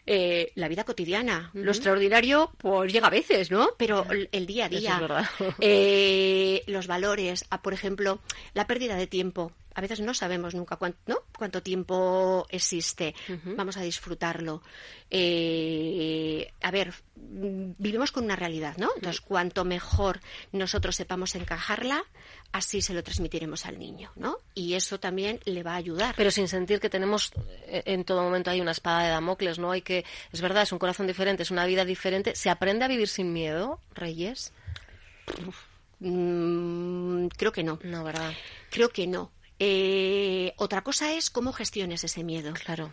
eh, 0.08 0.52
la 0.56 0.68
vida 0.68 0.86
cotidiana. 0.86 1.52
Lo 1.54 1.70
extraordinario, 1.70 2.52
pues 2.58 2.92
llega 2.92 3.08
a 3.08 3.12
veces, 3.12 3.52
¿no? 3.52 3.70
Pero 3.78 4.08
el, 4.10 4.46
día 4.48 4.66
a 4.66 4.70
día, 4.70 5.28
eh, 5.60 6.64
los 6.66 6.88
valores, 6.88 7.46
por 7.62 7.74
ejemplo, 7.74 8.20
la 8.56 8.66
pérdida 8.66 8.96
de 8.96 9.06
tiempo 9.06 9.52
a 9.74 9.82
veces 9.82 10.02
no 10.02 10.14
sabemos 10.14 10.56
nunca 10.56 10.76
cuánto, 10.76 11.00
¿no? 11.08 11.20
cuánto 11.38 11.62
tiempo 11.64 12.46
existe. 12.50 13.16
Vamos 13.56 13.78
a 13.78 13.82
disfrutarlo. 13.82 14.62
Eh, 15.10 16.52
a 16.62 16.72
ver, 16.72 16.94
vivimos 17.16 18.12
con 18.12 18.26
una 18.26 18.36
realidad, 18.36 18.78
¿no? 18.78 18.90
Entonces, 18.96 19.22
cuanto 19.22 19.66
mejor 19.66 20.20
nosotros 20.52 20.96
sepamos 20.96 21.36
encajarla, 21.36 22.04
así 22.52 22.82
se 22.82 22.94
lo 22.94 23.04
transmitiremos 23.04 23.66
al 23.66 23.80
niño, 23.80 24.12
¿no? 24.16 24.38
Y 24.54 24.74
eso 24.74 25.00
también 25.00 25.40
le 25.46 25.64
va 25.64 25.74
a 25.74 25.78
ayudar. 25.78 26.16
Pero 26.16 26.32
sin 26.32 26.48
sentir 26.48 26.80
que 26.80 26.90
tenemos 26.90 27.32
eh, 27.68 27.84
en 27.86 28.04
todo 28.04 28.22
momento 28.24 28.52
hay 28.52 28.62
una 28.62 28.72
espada 28.72 29.04
de 29.04 29.10
Damocles, 29.10 29.60
¿no? 29.60 29.72
Hay 29.72 29.82
que, 29.82 30.06
es 30.32 30.42
verdad, 30.42 30.64
es 30.64 30.72
un 30.72 30.80
corazón 30.80 31.08
diferente, 31.08 31.44
es 31.44 31.52
una 31.52 31.66
vida 31.66 31.86
diferente. 31.86 32.36
¿Se 32.36 32.50
aprende 32.50 32.86
a 32.86 32.88
vivir 32.88 33.08
sin 33.08 33.34
miedo, 33.34 33.80
Reyes? 33.94 34.54
Mm, 36.00 37.28
creo 37.38 37.52
que 37.52 37.64
no. 37.64 37.80
No, 37.84 38.04
¿verdad? 38.04 38.34
Creo 38.70 38.90
que 38.90 39.08
no. 39.08 39.32
Eh, 39.64 40.54
otra 40.58 40.82
cosa 40.82 41.14
es 41.14 41.30
cómo 41.30 41.54
gestiones 41.54 42.04
ese 42.04 42.24
miedo. 42.24 42.52
Claro. 42.54 42.92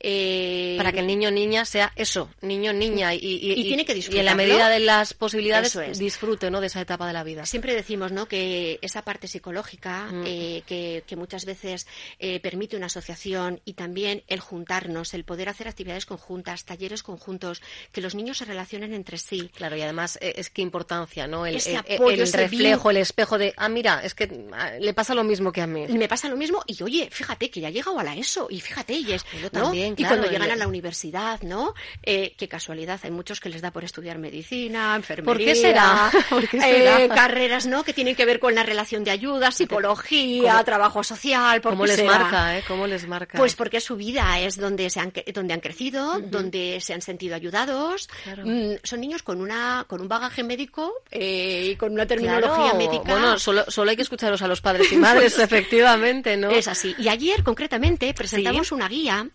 Eh, 0.00 0.74
para 0.76 0.92
que 0.92 1.00
el 1.00 1.06
niño 1.08 1.30
niña 1.30 1.64
sea 1.64 1.92
eso, 1.96 2.30
niño 2.40 2.72
niña 2.72 3.14
y, 3.14 3.18
y, 3.20 3.64
tiene 3.64 3.84
que 3.84 3.96
y 3.96 4.18
en 4.18 4.24
la 4.24 4.36
medida 4.36 4.68
de 4.68 4.78
las 4.78 5.12
posibilidades 5.12 5.98
disfrute 5.98 6.50
¿no? 6.50 6.60
de 6.60 6.68
esa 6.68 6.80
etapa 6.80 7.06
de 7.06 7.12
la 7.12 7.24
vida. 7.24 7.46
Siempre 7.46 7.74
decimos 7.74 8.12
¿no? 8.12 8.26
que 8.26 8.78
esa 8.80 9.02
parte 9.02 9.26
psicológica 9.26 10.08
mm. 10.12 10.22
eh, 10.24 10.62
que, 10.66 11.02
que, 11.04 11.16
muchas 11.16 11.44
veces 11.44 11.88
eh, 12.20 12.38
permite 12.38 12.76
una 12.76 12.86
asociación 12.86 13.60
y 13.64 13.72
también 13.72 14.22
el 14.28 14.38
juntarnos, 14.38 15.14
el 15.14 15.24
poder 15.24 15.48
hacer 15.48 15.66
actividades 15.66 16.06
conjuntas, 16.06 16.64
talleres 16.64 17.02
conjuntos, 17.02 17.60
que 17.90 18.00
los 18.00 18.14
niños 18.14 18.38
se 18.38 18.44
relacionen 18.44 18.94
entre 18.94 19.18
sí. 19.18 19.50
Claro, 19.56 19.76
y 19.76 19.82
además 19.82 20.18
es 20.20 20.48
que 20.50 20.62
importancia, 20.62 21.26
¿no? 21.26 21.44
El, 21.44 21.56
el, 21.56 22.32
reflejo, 22.32 22.90
el 22.90 22.98
espejo 22.98 23.36
de, 23.36 23.52
ah, 23.56 23.68
mira, 23.68 24.00
es 24.04 24.14
que 24.14 24.46
ah, 24.52 24.72
le 24.78 24.94
pasa 24.94 25.14
lo 25.14 25.24
mismo 25.24 25.50
que 25.50 25.62
a 25.62 25.66
mí. 25.66 25.86
Me 25.88 26.06
pasa 26.06 26.28
lo 26.28 26.36
mismo 26.36 26.62
y 26.66 26.80
oye, 26.84 27.08
fíjate 27.10 27.50
que 27.50 27.60
ya 27.60 27.68
ha 27.68 27.72
llegado 27.72 27.98
a 27.98 28.04
la 28.04 28.14
ESO 28.14 28.46
y 28.48 28.60
fíjate, 28.60 28.94
y 28.94 29.12
es, 29.12 29.24
también 29.50 29.87
y 29.96 30.04
cuando 30.04 30.28
llegan 30.28 30.50
a 30.50 30.56
la 30.56 30.66
universidad, 30.66 31.40
¿no? 31.42 31.74
Eh, 32.02 32.34
qué 32.36 32.48
casualidad, 32.48 33.00
hay 33.02 33.10
muchos 33.10 33.40
que 33.40 33.48
les 33.48 33.62
da 33.62 33.70
por 33.70 33.84
estudiar 33.84 34.18
medicina, 34.18 34.94
enfermería. 34.96 35.34
¿Por 35.34 35.38
qué 35.38 35.54
será? 35.54 36.10
Eh, 36.68 37.08
carreras, 37.14 37.66
¿no? 37.66 37.84
Que 37.84 37.92
tienen 37.92 38.14
que 38.14 38.24
ver 38.24 38.40
con 38.40 38.54
la 38.54 38.62
relación 38.62 39.04
de 39.04 39.10
ayuda, 39.10 39.50
psicología, 39.50 40.62
trabajo 40.64 41.02
social. 41.02 41.60
¿Cómo 41.60 41.86
les 41.86 42.02
marca, 42.04 42.58
eh? 42.58 42.64
¿Cómo 42.66 42.86
les 42.86 43.06
marca? 43.06 43.38
Pues 43.38 43.54
porque 43.54 43.80
su 43.80 43.96
vida 43.96 44.38
es 44.40 44.56
donde, 44.56 44.90
se 44.90 45.00
han, 45.00 45.12
donde 45.32 45.54
han 45.54 45.60
crecido, 45.60 46.20
donde 46.20 46.78
se 46.80 46.94
han 46.94 47.02
sentido 47.02 47.34
ayudados. 47.34 48.08
Mm, 48.44 48.74
son 48.82 49.00
niños 49.00 49.22
con, 49.22 49.40
una, 49.40 49.84
con 49.88 50.00
un 50.00 50.08
bagaje 50.08 50.42
médico 50.42 50.92
eh, 51.10 51.70
y 51.72 51.76
con 51.76 51.92
una 51.92 52.06
terminología 52.06 52.74
médica. 52.74 53.04
Bueno, 53.04 53.38
solo, 53.38 53.64
solo 53.68 53.90
hay 53.90 53.96
que 53.96 54.02
escucharos 54.02 54.42
a 54.42 54.48
los 54.48 54.60
padres 54.60 54.90
y 54.92 54.96
madres, 54.96 55.38
efectivamente, 55.38 56.36
¿no? 56.36 56.50
Es 56.50 56.68
así. 56.68 56.94
Y 56.98 57.08
ayer, 57.08 57.42
concretamente, 57.42 58.12
presentamos 58.14 58.72
una 58.72 58.88
guía 58.88 59.28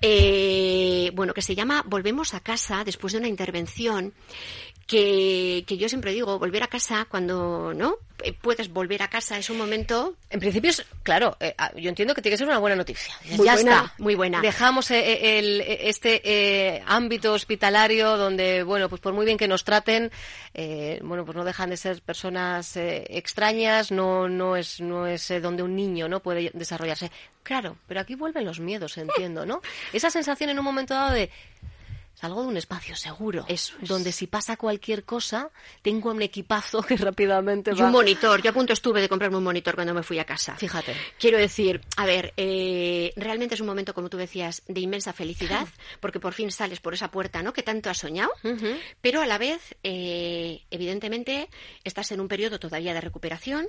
eh, 0.00 1.10
bueno, 1.14 1.32
que 1.32 1.42
se 1.42 1.54
llama 1.54 1.82
Volvemos 1.86 2.34
a 2.34 2.40
casa 2.40 2.84
después 2.84 3.12
de 3.12 3.18
una 3.18 3.28
intervención 3.28 4.12
que, 4.86 5.64
que, 5.66 5.76
yo 5.76 5.88
siempre 5.88 6.12
digo, 6.12 6.38
volver 6.38 6.62
a 6.62 6.68
casa 6.68 7.06
cuando, 7.10 7.74
¿no? 7.74 7.96
Eh, 8.22 8.32
puedes 8.32 8.72
volver 8.72 9.02
a 9.02 9.08
casa, 9.08 9.36
es 9.36 9.50
un 9.50 9.58
momento... 9.58 10.14
En 10.30 10.40
principio, 10.40 10.70
es, 10.70 10.84
claro, 11.02 11.36
eh, 11.38 11.54
ah, 11.58 11.70
yo 11.76 11.88
entiendo 11.88 12.14
que 12.14 12.22
tiene 12.22 12.34
que 12.34 12.38
ser 12.38 12.46
una 12.46 12.58
buena 12.58 12.76
noticia. 12.76 13.14
Muy 13.30 13.46
ya 13.46 13.54
está. 13.54 13.94
Muy 13.98 14.14
buena. 14.14 14.40
Dejamos 14.40 14.90
eh, 14.90 15.38
el, 15.38 15.60
este 15.60 16.82
ámbito 16.86 17.34
hospitalario 17.34 18.16
donde, 18.16 18.62
bueno, 18.62 18.88
pues 18.88 19.00
por 19.00 19.12
muy 19.12 19.26
bien 19.26 19.36
que 19.36 19.48
nos 19.48 19.64
traten, 19.64 20.10
bueno, 21.02 21.24
pues 21.24 21.36
no 21.36 21.44
dejan 21.44 21.70
de 21.70 21.76
ser 21.76 22.00
personas 22.00 22.76
extrañas, 22.76 23.90
no, 23.90 24.28
no 24.28 24.56
es, 24.56 24.80
no 24.80 25.06
es 25.06 25.30
donde 25.42 25.62
un 25.62 25.76
niño 25.76 26.08
no 26.08 26.20
puede 26.20 26.50
desarrollarse. 26.54 27.10
Claro, 27.42 27.76
pero 27.86 28.00
aquí 28.00 28.16
vuelven 28.16 28.44
los 28.44 28.58
miedos, 28.58 28.98
entiendo, 28.98 29.46
¿no? 29.46 29.60
Esa 29.92 30.10
sensación 30.10 30.50
en 30.50 30.58
un 30.58 30.64
momento 30.64 30.94
dado 30.94 31.12
de 31.12 31.30
Salgo 32.18 32.40
de 32.40 32.48
un 32.48 32.56
espacio 32.56 32.96
seguro. 32.96 33.44
Eso 33.46 33.74
es. 33.82 33.88
Donde 33.88 34.10
si 34.10 34.26
pasa 34.26 34.56
cualquier 34.56 35.04
cosa, 35.04 35.50
tengo 35.82 36.10
un 36.10 36.22
equipazo 36.22 36.82
que 36.82 36.96
rápidamente 36.96 37.72
Y 37.72 37.74
va... 37.74 37.86
un 37.86 37.92
monitor. 37.92 38.40
Yo 38.40 38.50
a 38.50 38.54
punto 38.54 38.72
estuve 38.72 39.02
de 39.02 39.08
comprarme 39.08 39.36
un 39.36 39.44
monitor 39.44 39.74
cuando 39.74 39.92
me 39.92 40.02
fui 40.02 40.18
a 40.18 40.24
casa. 40.24 40.56
Fíjate. 40.56 40.96
Quiero 41.18 41.36
decir, 41.36 41.82
a 41.98 42.06
ver, 42.06 42.32
eh, 42.38 43.12
realmente 43.16 43.54
es 43.54 43.60
un 43.60 43.66
momento, 43.66 43.92
como 43.92 44.08
tú 44.08 44.16
decías, 44.16 44.62
de 44.66 44.80
inmensa 44.80 45.12
felicidad, 45.12 45.68
porque 46.00 46.18
por 46.18 46.32
fin 46.32 46.50
sales 46.50 46.80
por 46.80 46.94
esa 46.94 47.10
puerta, 47.10 47.42
¿no? 47.42 47.52
Que 47.52 47.62
tanto 47.62 47.90
has 47.90 47.98
soñado, 47.98 48.30
pero 49.02 49.20
a 49.20 49.26
la 49.26 49.36
vez, 49.36 49.76
eh, 49.82 50.62
evidentemente, 50.70 51.50
estás 51.84 52.12
en 52.12 52.20
un 52.20 52.28
periodo 52.28 52.58
todavía 52.58 52.94
de 52.94 53.02
recuperación, 53.02 53.68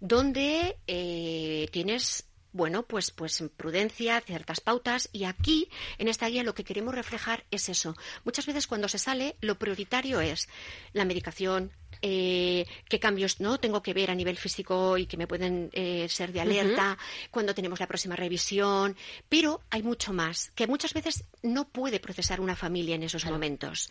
donde 0.00 0.76
eh, 0.86 1.68
tienes 1.72 2.26
bueno, 2.56 2.82
pues, 2.84 3.10
pues 3.10 3.44
prudencia, 3.56 4.20
ciertas 4.20 4.60
pautas, 4.60 5.08
y 5.12 5.24
aquí, 5.24 5.68
en 5.98 6.08
esta 6.08 6.26
guía, 6.28 6.42
lo 6.42 6.54
que 6.54 6.64
queremos 6.64 6.94
reflejar 6.94 7.44
es 7.50 7.68
eso. 7.68 7.94
Muchas 8.24 8.46
veces 8.46 8.66
cuando 8.66 8.88
se 8.88 8.98
sale, 8.98 9.36
lo 9.40 9.58
prioritario 9.58 10.20
es 10.20 10.48
la 10.92 11.04
medicación, 11.04 11.72
eh, 12.02 12.66
qué 12.88 12.98
cambios 12.98 13.40
no 13.40 13.58
tengo 13.58 13.82
que 13.82 13.94
ver 13.94 14.10
a 14.10 14.14
nivel 14.14 14.36
físico 14.36 14.96
y 14.98 15.06
que 15.06 15.16
me 15.16 15.26
pueden 15.26 15.70
eh, 15.72 16.06
ser 16.08 16.32
de 16.32 16.40
alerta, 16.40 16.98
cuando 17.30 17.54
tenemos 17.54 17.80
la 17.80 17.86
próxima 17.86 18.16
revisión, 18.16 18.96
pero 19.28 19.60
hay 19.70 19.82
mucho 19.82 20.12
más, 20.12 20.50
que 20.54 20.66
muchas 20.66 20.92
veces 20.94 21.24
no 21.42 21.68
puede 21.68 22.00
procesar 22.00 22.40
una 22.40 22.56
familia 22.56 22.94
en 22.94 23.02
esos 23.02 23.24
momentos. 23.26 23.90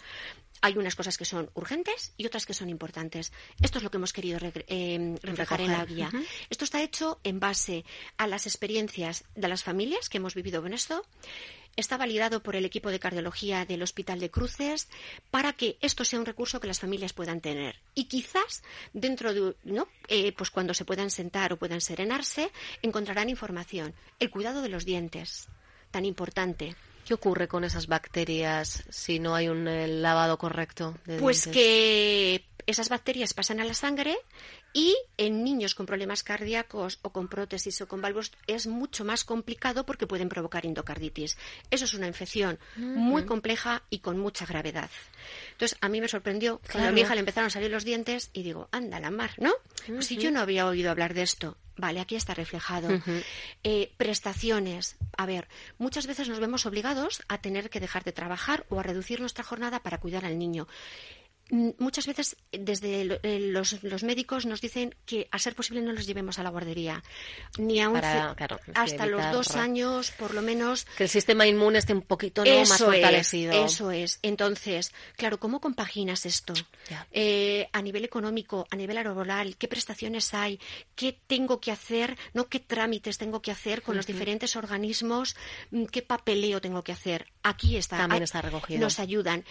Hay 0.62 0.78
unas 0.78 0.96
cosas 0.96 1.18
que 1.18 1.26
son 1.26 1.50
urgentes 1.54 2.14
y 2.18 2.26
otras 2.26 2.46
que 2.46 2.54
son 2.54 2.70
importantes. 2.70 3.32
Esto 3.62 3.78
es 3.78 3.84
lo 3.84 3.92
que 3.92 3.98
hemos 3.98 4.14
querido 4.14 4.40
re- 4.40 4.66
eh, 4.68 5.16
reflejar 5.22 5.62
en 5.62 5.72
la 5.72 5.86
guía. 5.86 6.10
Esto 6.50 6.64
está 6.64 6.82
hecho 6.82 7.20
en 7.24 7.40
base 7.40 7.84
a 8.18 8.26
las 8.26 8.48
experiencias 8.48 9.26
de 9.36 9.48
las 9.48 9.64
familias 9.64 10.10
que 10.10 10.18
hemos 10.18 10.34
vivido 10.34 10.62
con 10.62 10.74
esto. 10.74 11.06
Está 11.76 11.98
validado 11.98 12.42
por 12.42 12.56
el 12.56 12.64
equipo 12.66 12.90
de 12.90 13.00
cardiología 13.00 13.66
del 13.66 13.84
Hospital 13.84 14.20
de 14.20 14.32
Cruces 14.32 14.88
para 15.30 15.54
que 15.54 15.78
esto 15.82 16.06
sea 16.06 16.20
un 16.20 16.26
recurso 16.26 16.60
que 16.60 16.68
las 16.68 16.80
familias 16.80 17.12
puedan 17.14 17.42
tener. 17.42 17.76
Y 17.96 18.06
quizás 18.06 18.64
dentro 18.94 19.34
de, 19.34 19.56
¿no? 19.66 19.88
Eh, 20.08 20.32
pues 20.38 20.52
cuando 20.52 20.74
se 20.74 20.86
puedan 20.86 21.10
sentar 21.10 21.52
o 21.52 21.58
puedan 21.58 21.82
serenarse, 21.82 22.50
encontrarán 22.82 23.30
información. 23.30 23.94
El 24.20 24.30
cuidado 24.30 24.62
de 24.62 24.70
los 24.70 24.86
dientes, 24.86 25.48
tan 25.92 26.06
importante. 26.06 26.76
¿Qué 27.06 27.14
ocurre 27.14 27.48
con 27.48 27.64
esas 27.64 27.88
bacterias 27.88 28.84
si 28.90 29.20
no 29.20 29.36
hay 29.36 29.48
un 29.50 29.68
eh, 29.68 29.88
lavado 29.88 30.38
correcto 30.38 30.96
de 31.06 31.20
Pues 31.20 31.44
dientes? 31.44 31.54
que 31.62 32.46
esas 32.68 32.90
bacterias 32.90 33.34
pasan 33.34 33.60
a 33.60 33.66
la 33.66 33.74
sangre 33.74 34.18
y 34.74 34.96
en 35.18 35.44
niños 35.44 35.76
con 35.76 35.86
problemas 35.86 36.24
cardíacos 36.24 37.00
o 37.02 37.12
con 37.12 37.28
prótesis 37.28 37.80
o 37.82 37.88
con 37.88 38.02
válvulas 38.02 38.32
es 38.48 38.68
mucho 38.68 39.06
más 39.06 39.24
complicado 39.24 39.86
porque 39.86 40.08
pueden 40.08 40.30
provocar 40.30 40.66
endocarditis. 40.66 41.38
Eso 41.72 41.86
es 41.86 41.94
una 41.94 42.08
infección 42.08 42.60
muy 42.76 43.26
compleja 43.26 43.84
y 43.90 44.00
con 44.00 44.18
mucha 44.20 44.46
gravedad. 44.46 44.90
Entonces, 45.54 45.78
a 45.82 45.90
mí 45.90 46.02
me 46.02 46.08
sorprendió 46.08 46.58
cuando 46.60 46.80
a 46.80 46.82
Claro. 46.82 46.94
mi 46.94 47.02
hija 47.02 47.14
le 47.16 47.20
empezaron 47.20 47.48
a 47.48 47.52
salir 47.52 47.72
los 47.72 47.86
dientes 47.86 48.30
y 48.34 48.44
digo, 48.44 48.68
anda 48.72 49.00
la 49.00 49.12
mar, 49.12 49.32
¿no? 49.38 49.54
Pues 49.88 50.08
si 50.08 50.18
yo 50.18 50.32
no 50.32 50.40
había 50.42 50.66
oído 50.68 50.92
hablar 50.92 51.14
de 51.14 51.22
esto. 51.24 51.58
Vale, 51.78 52.00
aquí 52.00 52.16
está 52.16 52.34
reflejado. 52.34 52.88
Eh, 53.64 53.92
prestaciones. 53.98 54.96
A 55.18 55.26
ver, 55.26 55.48
muchas 55.78 56.08
veces 56.08 56.30
nos 56.30 56.40
vemos 56.40 56.66
obligados 56.66 57.22
a 57.28 57.40
tener 57.42 57.70
que 57.70 57.80
dejar 57.82 58.04
de 58.06 58.14
trabajar 58.14 58.66
o 58.70 58.80
a 58.80 58.84
reducir 58.84 59.20
nuestra 59.20 59.44
jornada 59.44 59.82
para 59.84 60.00
cuidar 60.00 60.24
al 60.26 60.40
niño. 60.40 60.68
Muchas 61.52 62.08
veces 62.08 62.38
eh, 62.52 62.58
desde 62.60 63.20
eh, 63.22 63.40
los, 63.40 63.84
los 63.84 64.04
médicos 64.04 64.48
nos 64.48 64.62
dicen 64.62 64.96
que 65.06 65.28
a 65.32 65.38
ser 65.38 65.54
posible 65.54 65.82
no 65.82 65.94
los 65.94 66.08
llevemos 66.08 66.40
a 66.40 66.44
la 66.44 66.50
guardería, 66.50 67.04
ni 67.60 67.80
a 67.80 67.90
un 67.90 67.94
Para, 67.96 68.34
claro, 68.36 68.60
hasta 68.74 69.06
los 69.06 69.32
dos 69.32 69.56
años, 69.56 70.12
por 70.12 70.34
lo 70.34 70.42
menos, 70.42 70.86
Que 70.98 71.04
el 71.04 71.10
sistema 71.10 71.46
inmune 71.46 71.78
esté 71.78 71.94
un 71.94 72.02
poquito 72.02 72.44
más 72.44 72.78
fortalecido. 72.78 73.54
Es, 73.54 73.74
eso 73.74 73.92
es. 73.92 74.20
Entonces, 74.24 74.92
claro, 75.16 75.40
¿cómo 75.40 75.62
compaginas 75.62 76.26
esto? 76.26 76.54
Eh, 77.12 77.70
a 77.72 77.82
nivel 77.82 78.06
económico, 78.06 78.68
a 78.72 78.76
nivel 78.76 78.96
laboral, 78.96 79.56
¿qué 79.58 79.68
prestaciones 79.68 80.34
hay? 80.34 80.60
¿Qué 80.96 81.20
tengo 81.28 81.60
que 81.60 81.72
hacer? 81.72 82.18
¿No 82.34 82.48
qué 82.48 82.60
trámites 82.60 83.18
tengo 83.20 83.42
que 83.42 83.52
hacer 83.52 83.84
con 83.84 83.96
los 83.96 84.08
diferentes 84.08 84.56
organismos? 84.56 85.36
Mm, 85.70 85.86
¿Qué 85.86 86.02
papeleo 86.02 86.60
tengo 86.60 86.84
que 86.84 86.92
hacer? 86.92 87.28
Aquí 87.44 87.78
está. 87.78 87.98
También 87.98 88.22
Hay- 88.22 88.26
está 88.26 88.42
recogido. 88.42 88.80
Nos 88.82 89.00
ayudan. 89.00 89.46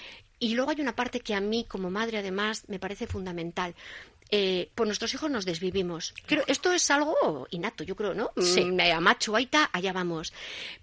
Y 0.45 0.55
luego 0.55 0.73
hay 0.73 0.81
una 0.83 0.95
parte 0.95 1.21
que 1.21 1.35
a 1.35 1.41
mí, 1.41 1.65
como 1.67 1.89
madre, 1.91 2.19
además, 2.19 2.65
me 2.69 2.79
parece 2.79 3.07
fundamental. 3.07 3.75
Eh, 4.31 4.71
por 4.75 4.87
nuestros 4.87 5.13
hijos 5.15 5.31
nos 5.31 5.45
desvivimos. 5.45 6.13
Creo, 6.27 6.43
esto 6.49 6.73
es 6.73 6.91
algo 6.91 7.47
innato, 7.51 7.85
yo 7.85 7.95
creo, 7.95 8.15
¿no? 8.15 8.33
Sí. 8.43 8.65
Mm, 8.65 8.81
A 8.97 9.01
macho, 9.01 9.37
aita, 9.37 9.71
allá 9.73 9.93
vamos. 9.93 10.33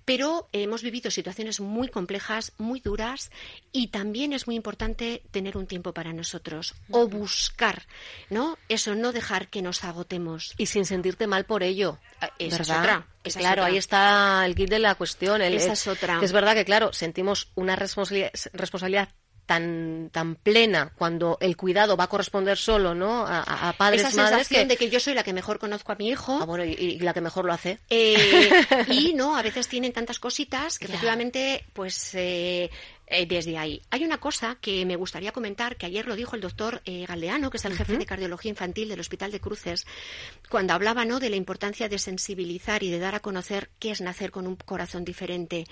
Pero 0.06 0.48
eh, 0.53 0.63
hemos 0.63 0.82
vivido 0.84 1.12
situaciones 1.12 1.60
muy 1.60 1.89
complejas, 1.89 2.53
muy 2.58 2.80
duras, 2.80 3.29
y 3.72 3.88
también 3.88 4.31
es 4.33 4.48
muy 4.48 4.55
importante 4.55 5.22
tener 5.31 5.57
un 5.57 5.68
tiempo 5.68 5.92
para 5.94 6.14
nosotros 6.14 6.74
o 6.92 7.07
buscar, 7.07 7.83
¿no? 8.29 8.57
Eso, 8.70 8.96
no 8.96 9.12
dejar 9.12 9.50
que 9.50 9.62
nos 9.62 9.83
agotemos. 9.83 10.53
Y 10.57 10.68
sin 10.68 10.85
sentirte 10.85 11.27
mal 11.27 11.46
por 11.46 11.62
ello. 11.64 11.98
Ah, 12.22 12.31
esa 12.40 12.62
es 12.62 12.70
otra, 12.70 13.07
esa 13.24 13.40
es 13.40 13.44
claro, 13.44 13.62
otra. 13.64 13.72
ahí 13.74 13.77
está 13.77 14.46
el 14.46 14.55
kit 14.55 14.70
de 14.70 14.79
la 14.79 14.96
cuestión. 14.96 15.42
el- 15.42 15.55
Esa 15.55 15.66
el- 15.68 15.72
es 15.74 15.88
otra. 15.88 16.20
es 16.24 16.31
verdad 16.31 16.53
que, 16.55 16.64
claro, 16.66 16.94
sentimos 16.94 17.50
una 17.55 17.75
responsabilidad, 17.75 18.31
responsabilidad 18.53 19.09
tan, 19.51 20.09
tan 20.14 20.35
plena 20.35 20.94
cuando 20.98 21.37
el 21.42 21.57
cuidado 21.57 21.98
va 21.98 22.05
a 22.05 22.07
corresponder 22.07 22.57
solo 22.57 22.96
¿no? 22.96 23.25
a, 23.27 23.42
a- 23.70 23.74
padres, 23.74 24.01
Esa 24.05 24.16
madres. 24.16 24.48
sensación 24.48 24.61
Que, 24.61 24.68
de 24.70 24.77
que 24.77 24.90
yo 24.90 25.01
soy 25.01 25.14
la 25.14 25.24
que 25.24 25.33
mejor 25.33 25.59
conozco 25.59 25.92
a 25.92 25.96
mi 25.96 26.07
hijo. 26.07 26.40
Ah, 26.42 26.46
bueno, 26.46 26.64
y, 26.64 26.72
y 26.72 27.00
la 27.00 27.14
que 27.14 27.20
mejor 27.20 27.44
lo 27.44 27.51
hace. 27.51 27.79
Eh, 27.90 28.50
y 28.87 29.14
no, 29.14 29.35
a 29.35 29.42
veces 29.42 29.68
tienen 29.68 29.92
tantas 29.92 30.20
cositas 30.20 30.79
que 30.79 30.85
efectivamente, 30.85 31.66
pues 31.74 32.11
eh, 32.14 32.70
eh, 33.11 33.25
desde 33.25 33.57
ahí. 33.57 33.81
Hay 33.89 34.03
una 34.05 34.19
cosa 34.19 34.57
que 34.61 34.85
me 34.85 34.95
gustaría 34.95 35.31
comentar, 35.31 35.75
que 35.75 35.85
ayer 35.85 36.07
lo 36.07 36.15
dijo 36.15 36.35
el 36.35 36.41
doctor 36.41 36.81
eh, 36.85 37.05
Galdeano, 37.05 37.50
que 37.50 37.57
es 37.57 37.65
el 37.65 37.75
jefe 37.75 37.97
de 37.97 38.05
cardiología 38.05 38.50
infantil 38.50 38.89
del 38.89 39.00
Hospital 39.01 39.31
de 39.31 39.39
Cruces, 39.39 39.85
cuando 40.50 40.74
hablaba 40.74 41.03
¿no? 41.05 41.19
de 41.19 41.29
la 41.29 41.35
importancia 41.35 41.89
de 41.89 42.00
sensibilizar 42.00 42.83
y 42.83 42.89
de 42.89 43.00
dar 43.00 43.13
a 43.15 43.19
conocer 43.19 43.69
qué 43.79 43.91
es 43.91 44.01
nacer 44.01 44.31
con 44.31 44.47
un 44.47 44.55
corazón 44.55 45.03
diferente. 45.03 45.65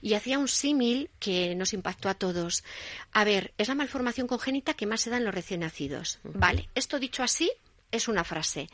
Y 0.00 0.14
hacía 0.14 0.38
un 0.38 0.48
símil 0.48 1.10
que 1.18 1.54
nos 1.54 1.72
impactó 1.74 2.08
a 2.08 2.14
todos. 2.14 2.64
A 3.12 3.24
ver, 3.24 3.52
es 3.58 3.68
la 3.68 3.74
malformación 3.74 4.26
congénita 4.26 4.74
que 4.74 4.86
más 4.86 5.02
se 5.02 5.10
da 5.10 5.18
en 5.18 5.24
los 5.24 5.34
recién 5.34 5.60
nacidos. 5.60 6.18
Vale, 6.24 6.68
esto 6.74 6.98
dicho 6.98 7.22
así, 7.22 7.52
es 7.92 8.08
una 8.08 8.24
frase. 8.24 8.68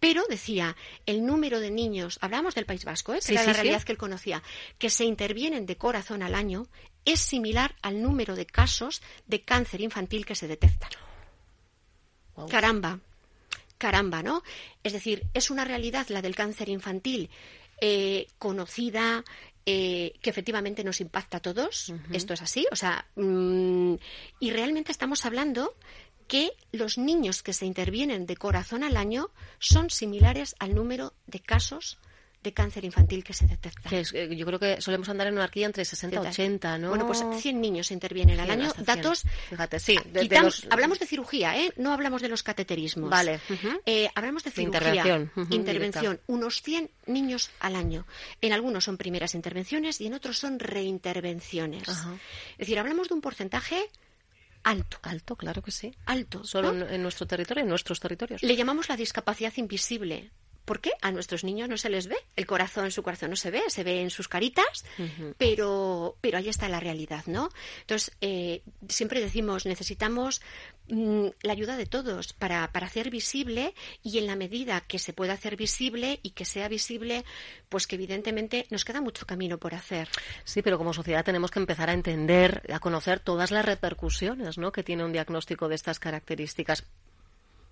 Pero 0.00 0.24
decía, 0.28 0.76
el 1.06 1.24
número 1.24 1.60
de 1.60 1.70
niños, 1.70 2.18
hablamos 2.20 2.54
del 2.54 2.66
País 2.66 2.84
Vasco, 2.84 3.12
¿eh? 3.14 3.16
que 3.18 3.22
Sí, 3.22 3.32
era 3.34 3.42
sí, 3.42 3.46
la 3.48 3.54
sí. 3.54 3.60
realidad 3.60 3.82
que 3.82 3.92
él 3.92 3.98
conocía, 3.98 4.42
que 4.78 4.90
se 4.90 5.04
intervienen 5.04 5.66
de 5.66 5.76
corazón 5.76 6.22
al 6.22 6.34
año, 6.34 6.66
es 7.04 7.20
similar 7.20 7.74
al 7.82 8.02
número 8.02 8.34
de 8.34 8.46
casos 8.46 9.02
de 9.26 9.42
cáncer 9.42 9.80
infantil 9.80 10.24
que 10.24 10.34
se 10.34 10.48
detectan. 10.48 10.90
Caramba, 12.50 12.98
caramba, 13.78 14.22
¿no? 14.22 14.42
Es 14.82 14.92
decir, 14.92 15.24
es 15.34 15.50
una 15.50 15.64
realidad 15.64 16.08
la 16.08 16.22
del 16.22 16.34
cáncer 16.34 16.68
infantil 16.68 17.30
eh, 17.80 18.26
conocida, 18.38 19.24
eh, 19.66 20.14
que 20.20 20.30
efectivamente 20.30 20.84
nos 20.84 21.00
impacta 21.00 21.38
a 21.38 21.42
todos. 21.42 21.92
Esto 22.12 22.34
es 22.34 22.42
así, 22.42 22.66
o 22.70 22.76
sea, 22.76 23.06
mm, 23.16 23.94
y 24.40 24.50
realmente 24.50 24.92
estamos 24.92 25.24
hablando 25.24 25.74
que 26.28 26.52
los 26.72 26.98
niños 26.98 27.42
que 27.42 27.52
se 27.52 27.66
intervienen 27.66 28.26
de 28.26 28.36
corazón 28.36 28.82
al 28.82 28.96
año 28.96 29.30
son 29.58 29.90
similares 29.90 30.56
al 30.58 30.74
número 30.74 31.14
de 31.26 31.40
casos 31.40 31.98
de 32.44 32.52
cáncer 32.52 32.84
infantil 32.84 33.24
que 33.24 33.32
se. 33.32 33.46
Que 33.88 34.00
es- 34.00 34.12
eh, 34.14 34.28
yo 34.36 34.46
creo 34.46 34.58
que 34.60 34.80
solemos 34.80 35.08
andar 35.08 35.26
en 35.26 35.34
una 35.34 35.44
arquilla 35.44 35.66
entre 35.66 35.84
60 35.84 36.16
y 36.16 36.18
80, 36.28 36.78
¿no? 36.78 36.90
Bueno, 36.90 37.06
pues 37.08 37.24
100 37.40 37.60
niños 37.60 37.90
intervienen 37.90 38.38
al 38.38 38.46
100, 38.46 38.60
año. 38.60 38.68
hasta 38.70 38.84
100. 38.84 38.96
Datos. 39.02 39.22
Fíjate, 39.50 39.80
sí. 39.80 39.96
de- 40.04 40.10
de 40.12 40.20
Quitam- 40.28 40.44
los- 40.44 40.66
Hablamos 40.70 40.98
de 41.00 41.06
cirugía, 41.06 41.58
¿eh? 41.58 41.72
No 41.76 41.92
hablamos 41.92 42.22
de 42.22 42.28
los 42.28 42.42
cateterismos. 42.44 43.10
Vale. 43.10 43.40
Eh, 43.86 44.08
hablamos 44.14 44.44
de 44.44 44.50
cirugía. 44.52 44.78
intervención, 45.02 45.32
intervención. 45.50 46.20
Unos 46.28 46.62
100 46.62 46.90
niños 47.06 47.50
al 47.60 47.74
año. 47.74 48.06
En 48.40 48.52
algunos 48.52 48.84
son 48.84 48.96
primeras 48.96 49.34
intervenciones 49.34 50.00
y 50.00 50.06
en 50.06 50.14
otros 50.14 50.38
son 50.38 50.58
reintervenciones. 50.58 51.88
Es 51.88 52.58
decir, 52.58 52.78
hablamos 52.78 53.08
de 53.08 53.14
un 53.14 53.20
porcentaje 53.20 53.88
alto. 54.62 54.98
Alto, 55.02 55.36
claro 55.36 55.62
que 55.62 55.70
sí. 55.70 55.94
Alto. 56.06 56.44
Solo 56.44 56.72
¿no? 56.72 56.86
en, 56.86 56.94
en 56.94 57.02
nuestro 57.02 57.26
territorio, 57.26 57.62
en 57.62 57.68
nuestros 57.68 58.00
territorios. 58.00 58.42
Le 58.42 58.56
llamamos 58.56 58.88
la 58.88 58.96
discapacidad 58.96 59.52
invisible. 59.56 60.30
¿Por 60.64 60.80
qué? 60.80 60.92
A 61.02 61.10
nuestros 61.12 61.44
niños 61.44 61.68
no 61.68 61.76
se 61.76 61.90
les 61.90 62.06
ve. 62.06 62.16
El 62.36 62.46
corazón, 62.46 62.90
su 62.90 63.02
corazón 63.02 63.30
no 63.30 63.36
se 63.36 63.50
ve, 63.50 63.62
se 63.68 63.84
ve 63.84 64.00
en 64.00 64.10
sus 64.10 64.28
caritas, 64.28 64.84
pero, 65.36 66.16
pero 66.20 66.38
ahí 66.38 66.48
está 66.48 66.68
la 66.68 66.80
realidad, 66.80 67.24
¿no? 67.26 67.50
Entonces, 67.82 68.16
eh, 68.20 68.62
siempre 68.88 69.20
decimos, 69.20 69.66
necesitamos 69.66 70.40
mm, 70.88 71.26
la 71.42 71.52
ayuda 71.52 71.76
de 71.76 71.86
todos 71.86 72.32
para, 72.32 72.72
para 72.72 72.86
hacer 72.86 73.10
visible 73.10 73.74
y 74.02 74.18
en 74.18 74.26
la 74.26 74.36
medida 74.36 74.80
que 74.80 74.98
se 74.98 75.12
pueda 75.12 75.34
hacer 75.34 75.56
visible 75.56 76.20
y 76.22 76.30
que 76.30 76.46
sea 76.46 76.68
visible, 76.68 77.24
pues 77.68 77.86
que 77.86 77.96
evidentemente 77.96 78.66
nos 78.70 78.84
queda 78.84 79.02
mucho 79.02 79.26
camino 79.26 79.58
por 79.58 79.74
hacer. 79.74 80.08
Sí, 80.44 80.62
pero 80.62 80.78
como 80.78 80.94
sociedad 80.94 81.24
tenemos 81.24 81.50
que 81.50 81.58
empezar 81.58 81.90
a 81.90 81.92
entender, 81.94 82.62
a 82.72 82.78
conocer 82.78 83.20
todas 83.20 83.50
las 83.50 83.66
repercusiones 83.66 84.56
¿no? 84.56 84.72
que 84.72 84.82
tiene 84.82 85.04
un 85.04 85.12
diagnóstico 85.12 85.68
de 85.68 85.74
estas 85.74 85.98
características 85.98 86.84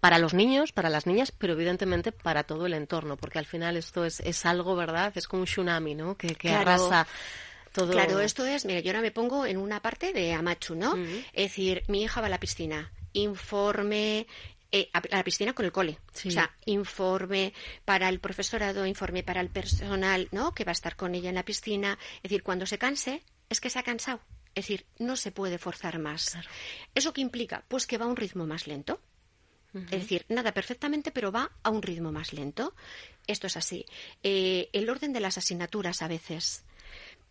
para 0.02 0.18
los 0.18 0.34
niños, 0.34 0.72
para 0.72 0.90
las 0.90 1.06
niñas, 1.06 1.30
pero 1.30 1.52
evidentemente 1.52 2.10
para 2.10 2.42
todo 2.42 2.66
el 2.66 2.74
entorno, 2.74 3.16
porque 3.16 3.38
al 3.38 3.46
final 3.46 3.76
esto 3.76 4.04
es, 4.04 4.18
es 4.18 4.44
algo, 4.44 4.74
¿verdad? 4.74 5.12
Es 5.14 5.28
como 5.28 5.42
un 5.42 5.46
tsunami, 5.46 5.94
¿no? 5.94 6.16
Que, 6.16 6.34
que 6.34 6.48
Claro. 6.48 6.62
arrasa 6.72 7.06
Todo... 7.70 7.92
Claro, 7.92 8.18
esto 8.18 8.44
es, 8.44 8.64
mira, 8.64 8.80
yo 8.80 8.90
ahora 8.90 9.00
me 9.00 9.12
pongo 9.12 9.46
en 9.46 9.58
una 9.58 9.80
parte 9.80 10.12
de 10.12 10.32
Amachu, 10.32 10.74
¿no? 10.74 10.96
Es 11.32 11.50
decir, 11.50 11.84
mi 11.86 12.02
hija 12.02 12.20
va 12.20 12.26
a 12.26 12.30
la 12.30 12.40
piscina, 12.40 12.90
informe, 13.12 14.26
eh, 14.72 14.90
a 14.92 15.02
la 15.08 15.22
piscina 15.22 15.52
con 15.52 15.66
el 15.66 15.70
cole. 15.70 16.00
Sí. 16.12 16.28
O 16.28 16.30
sea, 16.32 16.50
informe 16.64 17.54
para 17.84 18.08
el 18.08 18.18
profesorado, 18.18 18.84
informe 18.84 19.22
para 19.22 19.40
el 19.40 19.50
personal, 19.50 20.26
¿no? 20.32 20.52
Que 20.52 20.64
va 20.64 20.70
a 20.70 20.78
estar 20.80 20.96
con 20.96 21.14
ella 21.14 21.28
en 21.28 21.36
la 21.36 21.44
piscina. 21.44 21.96
Es 22.16 22.22
decir, 22.24 22.42
cuando 22.42 22.66
se 22.66 22.76
canse, 22.76 23.22
es 23.48 23.60
que 23.60 23.70
se 23.70 23.78
ha 23.78 23.84
cansado. 23.84 24.18
Es 24.56 24.64
decir, 24.64 24.84
no 24.98 25.14
se 25.16 25.30
puede 25.30 25.58
forzar 25.58 26.00
más. 26.00 26.36
¿Eso 26.92 27.12
qué 27.12 27.20
implica? 27.20 27.62
Pues 27.68 27.86
que 27.86 27.98
va 27.98 28.04
a 28.06 28.08
un 28.08 28.16
ritmo 28.16 28.46
más 28.48 28.66
lento. 28.66 29.00
Es 29.74 29.90
decir, 30.02 30.24
nada 30.28 30.52
perfectamente, 30.52 31.10
pero 31.10 31.32
va 31.32 31.50
a 31.62 31.70
un 31.70 31.82
ritmo 31.82 32.12
más 32.12 32.32
lento. 32.32 32.74
Esto 33.26 33.46
es 33.46 33.56
así. 33.56 33.86
Eh, 34.22 34.68
el 34.72 34.90
orden 34.90 35.12
de 35.12 35.20
las 35.20 35.38
asignaturas 35.38 36.02
a 36.02 36.08
veces. 36.08 36.64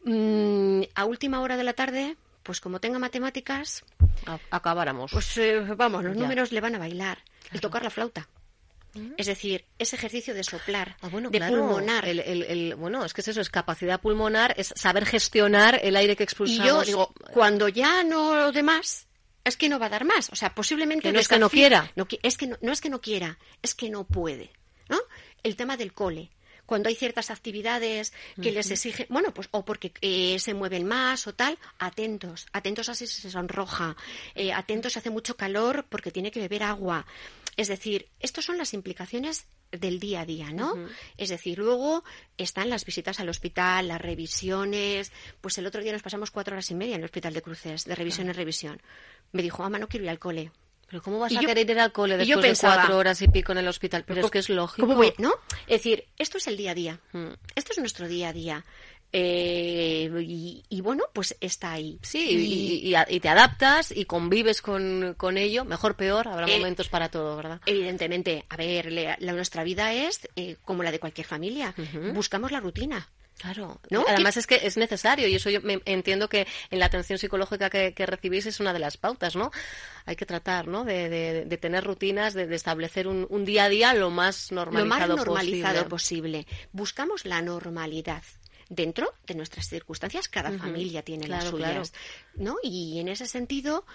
Mm, 0.04 0.82
a 0.96 1.06
última 1.06 1.42
hora 1.42 1.58
de 1.58 1.64
la 1.64 1.74
tarde, 1.74 2.16
pues 2.44 2.60
como 2.60 2.80
tenga 2.80 2.98
matemáticas, 2.98 3.84
A- 4.26 4.40
acabáramos. 4.50 5.12
pues 5.12 5.38
eh, 5.38 5.60
vamos, 5.78 6.04
los 6.04 6.16
Ya. 6.16 6.22
números 6.22 6.52
le 6.52 6.62
van 6.62 6.76
a 6.76 6.80
bailar. 6.80 7.20
Y 7.54 7.60
tocar 7.60 7.84
la 7.84 7.90
flauta. 7.90 8.28
Es 9.18 9.28
decir, 9.28 9.64
ese 9.80 9.96
ejercicio 9.96 10.34
de 10.34 10.44
soplar, 10.44 10.98
Ah, 11.02 11.08
bueno, 11.08 11.30
de 11.30 11.38
claro. 11.38 11.56
pulmonar. 11.60 12.06
El, 12.10 12.20
el- 12.20 12.44
el- 12.44 12.76
bueno, 12.76 13.06
es 13.06 13.14
que 13.14 13.22
es 13.22 13.28
eso, 13.30 13.40
es 13.40 13.50
capacidad 13.50 14.02
pulmonar, 14.02 14.54
es 14.58 14.74
saber 14.76 15.06
gestionar 15.06 15.80
el 15.82 15.96
aire 15.96 16.16
que 16.18 16.24
Y 16.24 16.26
expulsamos. 16.26 16.66
yo 16.68 16.82
digo, 16.84 17.14
cuando 17.32 17.70
ya 17.70 18.04
no 18.04 18.36
lo 18.36 18.52
demás, 18.52 19.08
es 19.44 19.58
que 19.58 19.70
no 19.70 19.80
va 19.80 19.88
a 19.88 19.90
dar 19.90 20.06
más. 20.06 20.30
O 20.30 20.36
sea, 20.36 20.54
posiblemente... 20.54 21.10
Que 21.10 21.14
no 21.14 21.20
es 21.20 21.28
que 21.28 21.40
no 21.40 21.50
quiera. 21.50 21.92
No, 21.96 22.08
es 22.24 22.38
que 22.38 22.48
no, 22.48 22.58
no 22.62 22.72
es 22.72 22.82
que 22.82 22.90
no 22.90 23.02
quiera, 23.02 23.38
es 23.62 23.76
que 23.76 23.90
no 23.90 24.06
puede. 24.06 24.52
¿no? 24.90 25.00
El 25.44 25.56
tema 25.56 25.78
del 25.78 25.94
cole. 25.94 26.30
Cuando 26.66 26.88
hay 26.88 26.96
ciertas 26.96 27.32
actividades 27.32 28.14
que 28.42 28.52
les 28.52 28.72
exigen, 28.72 29.08
bueno, 29.10 29.34
pues 29.34 29.50
o 29.52 29.66
porque 29.66 29.92
eh, 30.00 30.40
se 30.40 30.54
mueven 30.54 30.86
más 30.86 31.28
o 31.28 31.34
tal, 31.34 31.58
atentos, 31.80 32.48
atentos 32.54 32.88
a 32.88 32.96
si 32.96 33.08
se 33.08 33.30
sonroja, 33.30 33.98
eh, 34.36 34.54
atentos 34.54 34.94
si 34.94 35.00
hace 35.00 35.10
mucho 35.10 35.36
calor 35.36 35.86
porque 35.90 36.12
tiene 36.12 36.32
que 36.32 36.40
beber 36.40 36.64
agua. 36.64 37.06
Es 37.58 37.68
decir, 37.68 38.08
estas 38.22 38.46
son 38.46 38.58
las 38.58 38.74
implicaciones 38.74 39.48
del 39.72 40.00
día 40.00 40.22
a 40.22 40.26
día, 40.26 40.52
¿no? 40.52 40.74
Es 41.18 41.30
decir, 41.30 41.58
luego 41.60 42.04
están 42.38 42.70
las 42.70 42.86
visitas 42.86 43.20
al 43.20 43.30
hospital, 43.30 43.88
las 43.88 44.02
revisiones. 44.02 45.12
Pues 45.42 45.58
el 45.58 45.66
otro 45.66 45.82
día 45.82 45.92
nos 45.94 46.02
pasamos 46.02 46.32
cuatro 46.32 46.54
horas 46.54 46.70
y 46.72 46.76
media 46.76 46.96
en 46.96 47.02
el 47.02 47.06
hospital 47.06 47.34
de 47.34 47.42
cruces, 47.42 47.86
de 47.86 47.96
revisión 47.96 48.28
en 48.28 48.34
revisión. 48.34 48.82
Me 49.32 49.42
dijo, 49.42 49.64
mamá, 49.64 49.80
no 49.80 49.88
quiero 49.88 50.04
ir 50.06 50.10
al 50.10 50.20
cole. 50.20 50.52
Pero 50.88 51.02
¿cómo 51.04 51.20
vas 51.20 51.32
Y 51.32 51.38
a 51.38 51.42
yo- 51.42 51.48
querer 51.48 51.70
ir 51.70 51.80
al 51.80 51.94
cole 51.94 52.16
y 52.16 52.26
yo 52.28 52.36
después 52.36 52.48
pensaba- 52.50 52.74
de 52.74 52.80
cuatro 52.82 52.98
horas 52.98 53.22
y 53.22 53.28
pico 53.30 53.54
en 53.54 53.60
el 53.60 53.68
hospital? 53.70 54.04
Pero 54.06 54.26
es 54.26 54.30
que 54.32 54.40
es 54.40 54.50
lógico. 54.50 54.86
¿Cómo 54.86 54.98
voy? 54.98 55.14
¿No? 55.20 55.34
Es 55.62 55.78
decir, 55.84 56.04
esto 56.18 56.38
es 56.38 56.48
el 56.48 56.58
día 56.58 56.72
a 56.72 56.76
día. 56.76 57.00
Esto 57.56 57.72
es 57.72 57.78
nuestro 57.80 58.10
día 58.10 58.28
a 58.30 58.34
día. 58.34 58.66
Eh, 59.14 60.10
y, 60.22 60.64
y 60.70 60.82
bueno, 60.82 61.04
pues 61.14 61.36
está 61.42 61.74
ahí. 61.74 62.00
Sí, 62.02 62.20
y, 62.84 62.94
y- 62.94 63.16
y 63.16 63.20
te 63.20 63.30
adaptas 63.30 63.92
y 63.96 64.06
convives 64.06 64.62
con, 64.62 65.16
con 65.18 65.38
ello, 65.38 65.66
mejor, 65.66 65.96
peor, 65.96 66.28
habrá 66.28 66.48
Eh, 66.48 66.58
momentos 66.58 66.88
para 66.90 67.10
todo, 67.10 67.36
¿verdad? 67.36 67.60
Evidentemente, 67.66 68.46
a 68.50 68.56
ver, 68.56 68.92
le- 68.92 69.18
la, 69.20 69.34
nuestra 69.34 69.64
vida 69.64 69.94
es 69.94 70.28
eh, 70.36 70.56
como 70.64 70.84
la 70.84 70.92
de 70.92 71.00
cualquier 71.00 71.28
familia. 71.28 71.74
Buscamos 72.14 72.52
la 72.52 72.60
rutina. 72.60 73.10
Claro, 73.38 73.82
¿No? 73.90 74.06
además 74.08 74.38
es 74.38 74.46
que 74.46 74.60
es 74.68 74.78
necesario 74.78 75.28
y 75.28 75.34
eso 75.34 75.50
yo 75.50 75.62
me 75.62 75.82
entiendo 75.86 76.30
que 76.30 76.46
en 76.70 76.78
la 76.78 76.86
atención 76.86 77.18
psicológica 77.18 77.72
que, 77.72 77.92
que 77.96 78.06
recibís 78.06 78.46
es 78.46 78.60
una 78.60 78.72
de 78.72 78.78
las 78.78 78.98
pautas, 78.98 79.36
¿no? 79.36 79.50
Hay 80.06 80.16
que 80.16 80.28
tratar, 80.28 80.68
¿no? 80.68 80.84
De, 80.84 81.10
de- 81.10 81.46
de 81.46 81.58
tener 81.58 81.84
rutinas, 81.84 82.36
de, 82.36 82.46
de 82.46 82.56
establecer 82.56 83.08
un, 83.08 83.26
un 83.32 83.44
día 83.44 83.64
a 83.64 83.70
día 83.70 83.94
lo 83.96 84.12
más 84.12 84.52
Lo 84.52 84.58
normalizado, 84.66 85.16
más 85.18 85.26
normalizado 85.26 85.90
posible. 85.90 86.44
posible. 86.44 86.68
Buscamos 86.72 87.26
la 87.26 87.42
normalidad. 87.42 88.22
Dentro 88.74 89.14
de 89.28 89.36
nuestras 89.36 89.68
circunstancias, 89.68 90.30
cada 90.30 90.50
familia 90.58 91.04
tiene 91.04 91.28
las 91.28 91.44
Claro, 91.44 91.58
suyas, 91.58 91.94
¿no? 92.36 92.56
Y 92.64 93.00
en 93.00 93.10
ese 93.10 93.28
sentido, 93.28 93.86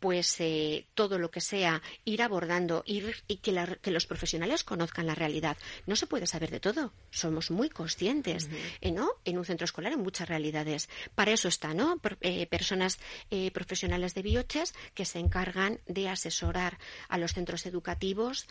pues 0.00 0.40
eh, 0.40 0.86
todo 0.94 1.18
lo 1.18 1.30
que 1.30 1.42
sea 1.42 1.82
ir 2.06 2.22
abordando 2.22 2.82
ir, 2.86 3.14
y 3.28 3.36
que, 3.36 3.52
la- 3.52 3.76
que 3.76 3.90
los 3.90 4.06
profesionales 4.06 4.64
conozcan 4.64 5.06
la 5.06 5.14
realidad. 5.14 5.58
No 5.86 5.96
se 5.96 6.06
puede 6.06 6.26
saber 6.26 6.50
de 6.50 6.60
todo. 6.60 6.94
Somos 7.10 7.50
muy 7.50 7.68
conscientes, 7.68 8.48
eh, 8.80 8.90
¿no? 8.90 9.10
En 9.26 9.36
un 9.36 9.44
centro 9.44 9.66
escolar 9.66 9.92
hay 9.92 9.98
muchas 9.98 10.26
realidades. 10.30 10.88
Para 11.14 11.32
eso 11.32 11.48
está, 11.48 11.74
¿no? 11.74 11.98
Pro- 11.98 12.16
eh, 12.22 12.46
personas 12.46 12.98
eh, 13.30 13.50
profesionales 13.50 14.14
de 14.14 14.22
bioches 14.22 14.72
que 14.94 15.04
se 15.04 15.18
encargan 15.18 15.78
de 15.86 16.08
asesorar 16.08 16.78
a 17.10 17.18
los 17.18 17.34
centros 17.34 17.66
educativos 17.66 18.46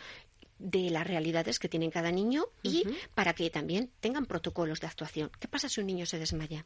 de 0.61 0.89
las 0.89 1.05
realidades 1.05 1.59
que 1.59 1.69
tiene 1.69 1.89
cada 1.89 2.11
niño 2.11 2.45
y 2.61 2.83
para 3.15 3.33
que 3.33 3.49
también 3.49 3.91
tengan 3.99 4.25
protocolos 4.25 4.79
de 4.79 4.87
actuación. 4.87 5.31
¿Qué 5.39 5.47
pasa 5.47 5.67
si 5.67 5.81
un 5.81 5.87
niño 5.87 6.05
se 6.05 6.19
desmaya? 6.19 6.65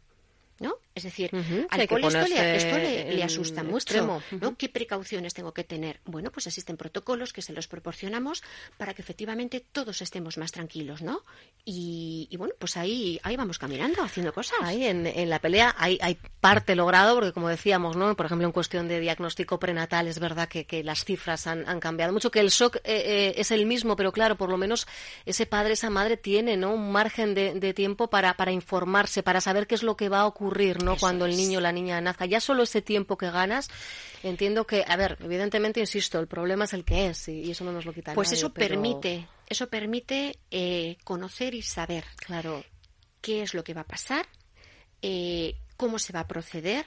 ¿No? 0.58 0.76
Es 0.94 1.04
decir, 1.04 1.32
Ujú, 1.34 1.44
sí, 1.44 1.66
al 1.70 1.82
esto, 1.82 1.96
le, 1.96 2.02
ponerse 2.02 2.56
esto 2.56 2.78
le- 2.78 3.04
le 3.12 3.16
en 3.18 3.24
asusta 3.24 3.62
mucho. 3.62 3.76
extremo. 3.76 4.24
¿no? 4.40 4.56
¿Qué 4.56 4.70
precauciones 4.70 5.34
tengo 5.34 5.54
que 5.54 5.66
tener? 5.66 6.00
Bueno, 6.06 6.32
pues 6.32 6.48
existen 6.48 6.78
protocolos 6.78 7.34
que 7.34 7.42
se 7.42 7.52
los 7.52 7.68
proporcionamos 7.68 8.42
para 8.78 8.94
que 8.94 9.02
efectivamente 9.02 9.60
todos 9.60 10.02
estemos 10.02 10.38
más 10.38 10.54
tranquilos, 10.54 11.02
¿no? 11.02 11.24
Y, 11.66 12.30
y 12.32 12.38
bueno, 12.38 12.54
pues 12.58 12.78
ahí, 12.78 13.20
ahí 13.24 13.36
vamos 13.36 13.60
caminando, 13.60 14.02
haciendo 14.02 14.32
cosas. 14.32 14.58
Ahí 14.62 14.86
en, 14.86 15.06
en 15.06 15.30
la 15.30 15.40
pelea 15.40 15.76
hay, 15.78 16.00
hay 16.02 16.18
parte 16.40 16.74
logrado, 16.76 17.16
porque 17.16 17.34
como 17.34 17.50
decíamos, 17.50 17.98
¿no? 17.98 18.16
Por 18.16 18.28
ejemplo, 18.28 18.48
en 18.48 18.54
cuestión 18.54 18.88
de 18.88 19.02
diagnóstico 19.02 19.60
prenatal 19.60 20.08
es 20.08 20.20
verdad 20.20 20.48
que, 20.48 20.64
que 20.66 20.86
las 20.86 21.04
cifras 21.04 21.48
han, 21.48 21.68
han 21.68 21.82
cambiado 21.82 22.14
mucho, 22.14 22.32
que 22.32 22.40
el 22.40 22.50
shock 22.50 22.78
eh, 22.78 22.82
eh, 22.86 23.34
es 23.38 23.52
el 23.52 23.66
mismo, 23.66 23.98
pero 23.98 24.14
claro, 24.14 24.38
por 24.38 24.50
lo 24.50 24.56
menos 24.56 24.88
ese 25.26 25.46
padre, 25.46 25.74
esa 25.74 25.90
madre 25.90 26.16
tiene, 26.16 26.56
¿no? 26.56 26.74
Un 26.74 26.94
margen 26.94 27.34
de, 27.34 27.56
de 27.56 27.74
tiempo 27.74 28.10
para, 28.10 28.36
para 28.38 28.54
informarse, 28.54 29.22
para 29.22 29.42
saber 29.42 29.68
qué 29.68 29.76
es 29.76 29.84
lo 29.84 29.98
que 29.98 30.08
va 30.08 30.20
a 30.22 30.26
ocurrir, 30.28 30.45
¿no? 30.84 30.94
Eso 30.94 31.00
Cuando 31.00 31.26
el 31.26 31.36
niño 31.36 31.60
o 31.60 31.62
la 31.62 31.72
niña 31.72 32.00
nazca. 32.02 32.26
Ya 32.26 32.40
solo 32.40 32.64
ese 32.64 32.82
tiempo 32.82 33.18
que 33.18 33.30
ganas, 33.32 33.70
entiendo 34.24 34.66
que, 34.68 34.84
a 34.88 34.96
ver, 34.96 35.18
evidentemente, 35.22 35.80
insisto, 35.80 36.20
el 36.20 36.28
problema 36.28 36.66
es 36.66 36.74
el 36.74 36.84
que 36.86 37.08
es, 37.08 37.28
y, 37.28 37.42
y 37.42 37.52
eso 37.52 37.64
no 37.64 37.72
nos 37.72 37.86
lo 37.86 37.94
quita 37.94 38.14
pues 38.14 38.30
nadie, 38.30 38.38
eso 38.40 38.54
pero- 38.54 38.68
permite, 38.70 39.28
eso 39.48 39.68
permite 39.70 40.40
eh, 40.52 40.98
conocer 41.04 41.54
y 41.56 41.62
saber 41.62 42.04
Claro. 42.18 42.64
qué 43.22 43.42
es 43.44 43.54
lo 43.54 43.64
que 43.64 43.74
va 43.74 43.82
a 43.82 43.88
pasar, 43.88 44.26
eh, 45.02 45.58
cómo 45.78 46.00
se 46.00 46.14
va 46.14 46.22
a 46.22 46.28
proceder 46.28 46.86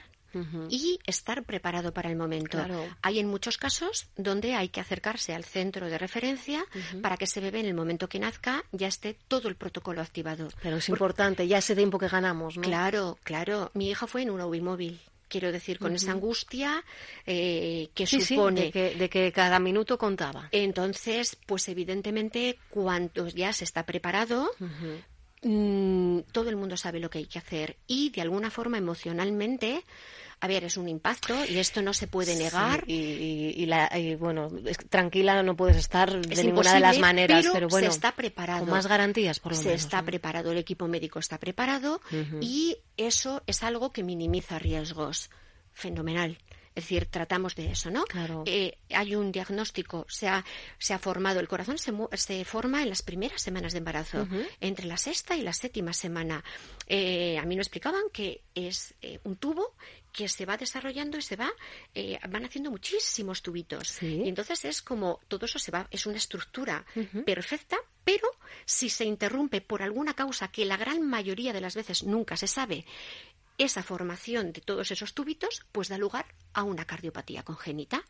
Y 0.69 0.99
estar 1.05 1.43
preparado 1.43 1.93
para 1.93 2.09
el 2.09 2.15
momento. 2.15 2.57
Claro. 2.57 2.85
Hay 3.01 3.19
en 3.19 3.27
muchos 3.27 3.57
casos 3.57 4.07
donde 4.15 4.55
hay 4.55 4.69
que 4.69 4.79
acercarse 4.81 5.33
al 5.33 5.43
centro 5.43 5.87
de 5.87 5.97
referencia 5.97 6.65
para 7.01 7.17
que 7.17 7.25
ese 7.25 7.39
bebé 7.41 7.59
en 7.61 7.65
el 7.67 7.73
momento 7.73 8.07
que 8.09 8.19
nazca 8.19 8.63
ya 8.71 8.87
esté 8.87 9.15
todo 9.27 9.47
el 9.49 9.55
protocolo 9.55 10.01
activado. 10.01 10.49
Pero 10.61 10.77
es 10.77 10.89
importante, 10.89 11.47
ya 11.47 11.57
ese 11.57 11.75
tiempo 11.75 11.97
que 11.99 12.07
ganamos, 12.07 12.57
¿no? 12.57 12.63
Claro, 12.63 13.17
claro. 13.23 13.71
Mi 13.73 13.89
hija 13.89 14.07
fue 14.07 14.21
en 14.23 14.29
un 14.31 14.41
UBI 14.41 14.61
móvil. 14.61 14.99
Quiero 15.27 15.51
decir, 15.51 15.77
con 15.77 15.93
esa 15.93 16.11
angustia 16.11 16.83
eh, 17.27 17.89
que 17.93 18.07
Sí, 18.07 18.19
sí, 18.19 18.33
supone. 18.35 18.61
de 18.61 18.71
que, 18.71 18.95
de 18.95 19.09
que 19.11 19.31
cada 19.31 19.59
minuto 19.59 19.99
contaba. 19.99 20.49
Entonces, 20.51 21.37
pues 21.45 21.69
evidentemente, 21.69 22.57
cuando 22.71 23.27
ya 23.27 23.53
se 23.53 23.63
está 23.63 23.85
preparado, 23.85 24.49
mm, 25.41 26.19
todo 26.31 26.49
el 26.49 26.55
mundo 26.55 26.77
sabe 26.77 26.99
lo 26.99 27.09
que 27.09 27.19
hay 27.19 27.25
que 27.25 27.39
hacer 27.39 27.77
y 27.87 28.09
de 28.09 28.21
alguna 28.21 28.49
forma 28.51 28.77
emocionalmente, 28.77 29.83
a 30.41 30.47
ver, 30.47 30.63
es 30.63 30.77
un 30.77 30.87
impacto 30.87 31.33
y 31.45 31.57
esto 31.57 31.81
no 31.81 31.93
se 31.93 32.07
puede 32.07 32.35
negar. 32.35 32.83
Sí, 32.85 32.93
y, 32.93 32.95
y- 33.59 33.63
y 33.63 33.65
la- 33.65 33.89
y, 33.97 34.15
bueno, 34.15 34.47
es- 34.65 34.77
tranquila 34.89 35.41
no 35.43 35.55
puedes 35.55 35.75
estar 35.77 36.09
de 36.25 36.43
ninguna 36.43 36.73
de 36.73 36.79
las 36.79 36.99
maneras, 36.99 37.41
pero 37.41 37.53
pero, 37.53 37.67
bueno, 37.69 37.87
se 37.87 37.93
está 37.95 38.13
preparado. 38.13 38.59
con 38.61 38.69
más 38.69 38.87
garantías 38.87 39.39
por 39.39 39.51
lo 39.53 39.57
se 39.57 39.65
menos. 39.65 39.81
está 39.81 39.99
¿no? 40.01 40.05
preparado, 40.05 40.51
el 40.51 40.57
equipo 40.57 40.87
médico 40.87 41.19
está 41.19 41.37
preparado 41.39 41.99
y 42.41 42.77
eso 42.97 43.41
es 43.47 43.63
algo 43.63 43.91
que 43.91 44.03
minimiza 44.03 44.59
riesgos. 44.59 45.29
Fenomenal. 45.71 46.37
Es 46.79 46.85
decir, 46.85 47.07
tratamos 47.07 47.55
de 47.55 47.71
eso, 47.71 47.91
¿no? 47.91 48.05
Claro. 48.05 48.43
Eh, 48.45 48.77
hay 48.89 49.13
un 49.13 49.33
diagnóstico, 49.33 50.05
se 50.07 50.29
ha, 50.29 50.45
se 50.77 50.93
ha 50.93 50.99
formado, 50.99 51.41
el 51.41 51.49
corazón 51.49 51.77
se, 51.77 51.91
se 52.13 52.45
forma 52.45 52.81
en 52.81 52.87
las 52.87 53.01
primeras 53.01 53.41
semanas 53.41 53.73
de 53.73 53.79
embarazo, 53.79 54.25
entre 54.61 54.85
la 54.85 54.95
sexta 54.95 55.35
y 55.35 55.41
la 55.41 55.51
séptima 55.51 55.91
semana. 55.91 56.41
Eh, 56.87 57.37
a 57.37 57.43
mí 57.43 57.55
me 57.55 57.61
explicaban 57.61 58.03
que 58.13 58.43
es 58.55 58.95
eh, 59.01 59.19
un 59.25 59.35
tubo 59.35 59.75
que 60.13 60.29
se 60.29 60.45
va 60.45 60.55
desarrollando 60.55 61.17
y 61.17 61.21
se 61.21 61.35
va, 61.35 61.51
eh, 61.93 62.17
van 62.29 62.45
haciendo 62.45 62.71
muchísimos 62.71 63.41
tubitos. 63.41 63.89
Sí. 63.89 64.21
Y 64.23 64.29
entonces 64.29 64.63
es 64.63 64.81
como 64.81 65.19
todo 65.27 65.47
eso 65.47 65.59
se 65.59 65.71
va, 65.71 65.85
es 65.91 66.05
una 66.05 66.17
estructura 66.17 66.85
perfecta, 67.25 67.75
pero 68.05 68.29
si 68.65 68.89
se 68.89 69.03
interrumpe 69.03 69.59
por 69.59 69.83
alguna 69.83 70.13
causa 70.13 70.47
que 70.47 70.63
la 70.63 70.77
gran 70.77 71.05
mayoría 71.05 71.51
de 71.51 71.59
las 71.59 71.75
veces 71.75 72.03
nunca 72.03 72.37
se 72.37 72.47
sabe, 72.47 72.85
esa 73.59 73.83
formación 73.83 74.53
de 74.53 74.61
todos 74.61 74.89
esos 74.89 75.13
tubitos, 75.13 75.67
pues 75.71 75.89
da 75.89 75.97
lugar 75.99 76.33
a 76.53 76.63
una 76.63 76.85
cardiopatía 76.85 77.43
congénita. 77.43 78.03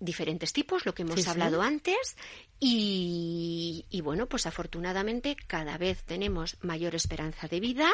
Diferentes 0.00 0.52
tipos, 0.52 0.86
lo 0.86 0.94
que 0.94 1.02
hemos 1.02 1.26
hablado 1.26 1.62
antes, 1.62 2.16
y, 2.60 4.00
bueno, 4.02 4.26
pues 4.26 4.46
afortunadamente 4.46 5.36
cada 5.36 5.78
vez 5.78 6.02
tenemos 6.02 6.56
mayor 6.60 6.96
esperanza 6.96 7.46
de 7.46 7.60
vida, 7.60 7.88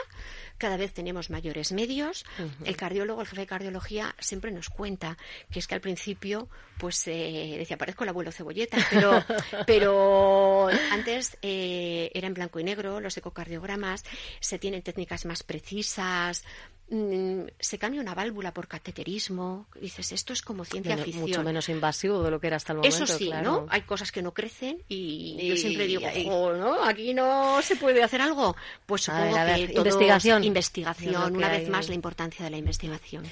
cada 0.56 0.78
vez 0.78 0.94
tenemos 0.94 1.28
mayores 1.28 1.72
medios. 1.72 2.24
El 2.64 2.76
cardiólogo, 2.76 3.20
el 3.20 3.26
jefe 3.26 3.42
de 3.42 3.46
cardiología, 3.46 4.14
siempre 4.18 4.50
nos 4.52 4.70
cuenta 4.70 5.18
que 5.50 5.58
es 5.58 5.66
que 5.66 5.74
al 5.74 5.82
principio, 5.82 6.48
pues 6.78 7.06
eh, 7.08 7.56
decía, 7.58 7.76
parezco 7.76 8.04
el 8.04 8.10
abuelo 8.10 8.32
cebolleta, 8.32 8.78
pero, 8.90 9.22
pero 9.66 10.68
antes 10.90 11.36
eh, 11.42 12.10
era 12.14 12.26
en 12.26 12.34
blanco 12.34 12.58
y 12.58 12.64
negro, 12.64 13.00
los 13.00 13.16
ecocardiogramas, 13.18 14.04
se 14.40 14.58
tienen 14.58 14.82
técnicas 14.82 15.26
más 15.26 15.42
precisas, 15.42 16.42
se 16.88 17.79
cambia 17.79 18.01
una 18.01 18.14
válvula 18.14 18.53
por 18.53 18.68
cateterismo. 18.68 19.66
Dices, 19.81 20.12
esto 20.12 20.33
es 20.33 20.42
como 20.42 20.64
ciencia 20.64 20.97
ficción. 20.99 21.23
Mucho 21.23 21.42
menos 21.42 21.68
invasivo 21.68 22.23
de 22.23 22.31
lo 22.31 22.40
que 22.40 22.49
era 22.49 22.57
hasta 22.57 22.73
el 22.73 22.79
momento. 22.79 23.05
Eso 23.05 23.07
sí, 23.07 23.31
¿no? 23.42 23.66
Hay 23.70 23.83
cosas 23.83 24.12
que 24.12 24.23
no 24.23 24.33
crecen 24.35 24.83
y, 24.88 25.49
yo 25.49 25.57
siempre 25.57 25.87
digo, 25.87 26.53
¿no? 26.53 26.85
Aquí 26.85 27.14
no 27.14 27.61
se 27.62 27.77
puede 27.77 28.03
hacer 28.03 28.20
algo. 28.20 28.55
Pues 28.87 29.03
supongo 29.03 29.35
que 29.35 29.62
investigación. 29.62 30.44
Investigación, 30.44 31.37
una 31.37 31.49
vez 31.49 31.68
más 31.68 31.88
la 31.88 31.94
importancia 31.94 32.44
de 32.44 32.51
la 32.51 32.59
investigación. 32.59 33.25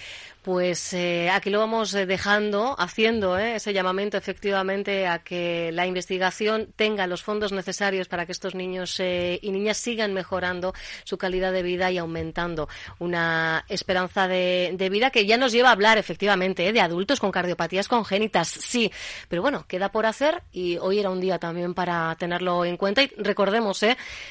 Pues 0.43 0.93
eh, 0.93 1.31
aquí 1.31 1.51
lo 1.51 1.61
vamos 1.61 1.95
eh, 1.95 2.05
dejando, 2.05 2.75
haciendo 2.77 3.39
eh, 3.39 3.57
ese 3.57 3.73
llamamiento 3.73 4.17
efectivamente 4.17 5.07
a 5.07 5.21
que 5.21 5.71
la 5.71 5.87
investigación 5.87 6.73
tenga 6.75 7.07
los 7.07 7.23
fondos 7.23 7.53
necesarios 7.53 8.09
para 8.09 8.27
que 8.27 8.33
estos 8.33 8.57
niños 8.57 8.99
y 8.99 9.51
niñas 9.53 9.77
sigan 9.77 10.13
mejorando 10.13 10.75
su 11.05 11.17
calidad 11.17 11.53
de 11.53 11.63
vida 11.63 11.93
y 11.93 11.99
aumentando 11.99 12.69
una 12.99 13.42
esperanza 13.69 14.29
de, 14.29 14.89
vida 14.91 15.11
que 15.11 15.27
ya 15.27 15.37
nos 15.37 15.53
lleva 15.53 15.71
a 15.71 15.73
hablar 15.73 15.99
efectivamente 15.99 16.73
de 16.73 16.81
adultos 16.81 17.21
con 17.21 17.31
cardiopatías 17.31 17.89
congénitas, 17.89 18.49
sí, 18.49 18.91
pero 19.29 19.43
bueno, 19.43 19.65
queda 19.67 19.91
por 19.91 20.07
hacer 20.07 20.43
y 20.53 20.77
hoy 20.79 20.99
era 20.99 21.11
un 21.11 21.21
día 21.21 21.39
también 21.39 21.75
para 21.75 22.15
tenerlo 22.17 22.65
en 22.65 22.77
cuenta. 22.77 23.03
Y 23.03 23.11
recordemos, 23.17 23.85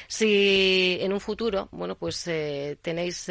si 0.06 0.98
en 1.00 1.12
un 1.12 1.20
futuro, 1.20 1.68
bueno, 1.72 1.96
pues 1.96 2.30
tenéis 2.82 3.30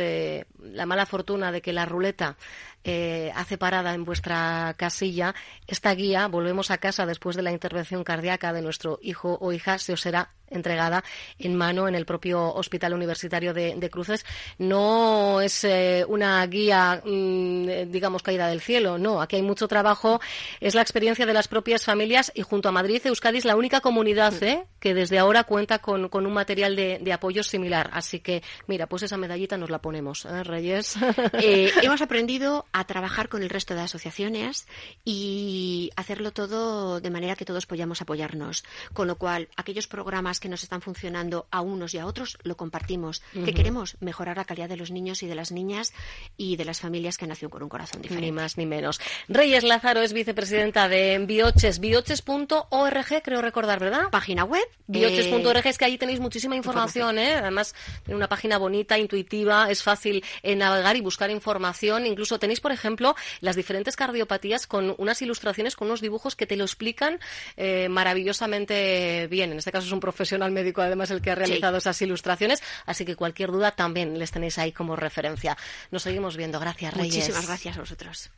la 0.60 0.86
mala 0.86 1.06
fortuna 1.06 1.52
de 1.52 1.62
que 1.62 1.74
la 1.74 1.86
ruleta 1.86 2.38
eh, 2.84 3.32
hace 3.36 3.58
parada 3.58 3.94
en 3.94 4.06
vuestra 4.06 4.74
casilla, 4.78 5.36
esta 5.68 5.94
guía, 5.94 6.28
volvemos 6.28 6.72
a 6.72 6.78
casa 6.78 7.06
después 7.06 7.36
de 7.36 7.44
la 7.44 7.52
intervención 7.52 8.04
cardíaca 8.04 8.54
de 8.54 8.62
nuestro 8.62 9.00
hijo 9.02 9.38
o 9.40 9.52
hija, 9.54 9.78
se 9.78 9.94
os 9.94 10.02
será 10.02 10.30
entregada 10.52 11.04
en 11.40 11.56
mano 11.56 11.88
en 11.88 11.96
el 11.96 12.06
propio 12.06 12.54
Hospital 12.54 12.94
Universitario 12.94 13.54
de, 13.54 13.90
Cruces. 13.90 14.26
No 14.58 15.42
es 15.42 15.64
eh, 15.64 16.06
una 16.08 16.46
guía, 16.46 17.02
mm, 17.04 17.90
digamos, 17.90 18.22
caída 18.22 18.48
del 18.48 18.62
cielo, 18.62 18.98
no. 18.98 19.22
Aquí 19.22 19.38
hay 19.38 19.42
mucho 19.42 19.68
trabajo. 19.68 20.22
Es 20.60 20.76
la 20.76 20.82
experiencia 20.82 21.26
de 21.26 21.34
las 21.34 21.48
propias 21.48 21.86
familias 21.86 22.32
y 22.36 22.42
junto 22.42 22.70
a 22.70 22.72
Madrid, 22.72 23.02
Euskadi 23.04 23.40
es 23.40 23.46
la 23.46 23.56
única 23.56 23.82
comunidad 23.82 24.34
¿eh? 24.44 24.66
que 24.80 24.94
desde 24.94 25.20
ahora 25.20 25.44
cuenta 25.44 25.80
con, 25.80 26.10
un 26.14 26.34
material 26.34 26.76
de, 26.76 27.14
apoyo 27.14 27.44
similar. 27.44 27.90
Así 27.94 28.20
que, 28.20 28.44
mira, 28.68 28.88
pues 28.88 29.04
esa 29.04 29.18
medallita 29.18 29.58
nos 29.58 29.70
la 29.70 29.80
ponemos, 29.80 30.26
¿eh, 30.26 30.44
Reyes? 30.44 30.96
hemos 31.82 32.02
aprendido 32.02 32.66
a 32.74 32.86
trabajar 32.86 33.30
con 33.30 33.44
el 33.44 33.50
resto 33.50 33.76
de 33.76 33.82
asociaciones 33.82 34.68
y 35.04 35.92
hacerlo 35.96 36.32
todo 36.32 37.00
de 37.00 37.10
manera 37.10 37.36
que 37.36 37.46
todos 37.46 37.66
podamos 37.66 38.02
apoyarnos. 38.02 38.64
Con 38.94 39.08
lo 39.08 39.18
cual, 39.18 39.50
aquellos 39.56 39.88
programas 39.88 40.40
que 40.40 40.50
nos 40.50 40.64
están 40.64 40.82
funcionando 40.82 41.48
a 41.52 41.62
unos 41.62 41.94
y 41.94 42.00
a 42.00 42.06
otros, 42.06 42.38
lo 42.44 42.56
compartimos. 42.56 43.22
Que 43.34 43.54
queremos 43.54 43.98
mejorar 44.00 44.38
la 44.38 44.46
calidad 44.46 44.70
de 44.70 44.78
los 44.78 44.92
niños 44.92 45.24
y 45.24 45.28
de 45.28 45.36
las 45.36 45.52
niñas 45.52 45.94
y 46.38 46.56
de 46.56 46.66
las 46.66 46.80
familias 46.80 47.18
que 47.18 47.28
nacieron 47.28 47.52
con 47.52 47.64
un 47.64 47.70
corazón 47.70 48.02
diferente. 48.02 48.26
Ni 48.26 48.32
más 48.32 48.58
ni 48.58 48.66
menos. 48.66 49.00
Reyes 49.28 49.64
Lázaro 49.64 50.02
es 50.02 50.14
vicepresidenta 50.14 50.88
de 50.88 51.20
Bioches, 51.26 51.80
bioches.org, 51.80 53.24
creo 53.24 53.42
recordar, 53.42 53.80
¿verdad? 53.80 54.10
Página 54.12 54.44
web. 54.44 54.64
Bioches.org, 54.88 55.66
es 55.66 55.78
que 55.78 55.86
ahí 55.86 55.98
tenéis 55.98 56.20
muchísima 56.20 56.56
información, 56.56 57.18
¿eh? 57.18 57.36
Además, 57.36 57.74
en 58.08 58.16
una 58.16 58.28
página 58.28 58.58
bonita, 58.58 58.98
intuitiva, 58.98 59.70
es 59.70 59.84
fácil 59.84 60.24
eh, 60.44 60.56
navegar 60.56 60.96
y 60.96 61.02
buscar 61.02 61.30
información. 61.30 62.06
Incluso 62.06 62.40
tenéis, 62.40 62.61
por 62.62 62.72
ejemplo, 62.72 63.16
las 63.42 63.56
diferentes 63.56 63.96
cardiopatías 63.96 64.68
con 64.68 64.96
unas 64.98 65.22
ilustraciones, 65.22 65.76
con 65.76 65.88
unos 65.88 66.02
dibujos 66.02 66.36
que 66.36 66.48
te 66.48 66.56
lo 66.56 66.64
explican 66.64 67.20
eh, 67.58 67.90
maravillosamente 67.90 69.28
bien. 69.28 69.52
En 69.52 69.58
este 69.58 69.72
caso 69.72 69.88
es 69.88 69.94
un 69.94 70.00
profesional 70.00 70.52
médico 70.52 70.82
además 70.82 71.12
el 71.12 71.22
que 71.22 71.32
ha 71.32 71.36
realizado 71.36 71.78
esas 71.78 72.02
ilustraciones, 72.02 72.62
así 72.86 73.06
que 73.06 73.16
cualquier 73.16 73.52
duda 73.52 73.72
también 73.72 74.18
les 74.18 74.32
tenéis 74.32 74.58
ahí 74.58 74.72
como 74.72 74.96
referencia. 74.96 75.58
Nos 75.92 76.04
seguimos 76.04 76.38
viendo. 76.38 76.60
Gracias, 76.60 76.94
Reyes. 76.94 77.16
Muchísimas 77.16 77.48
gracias 77.48 77.78
a 77.78 77.80
vosotros. 77.82 78.32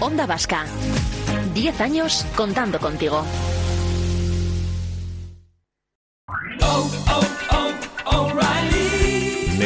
Onda 0.00 0.26
Vasca. 0.26 0.64
Diez 1.54 1.80
años 1.80 2.24
contando 2.36 2.78
contigo. 2.78 3.24
Oh, 6.60 6.90
oh, 7.10 7.37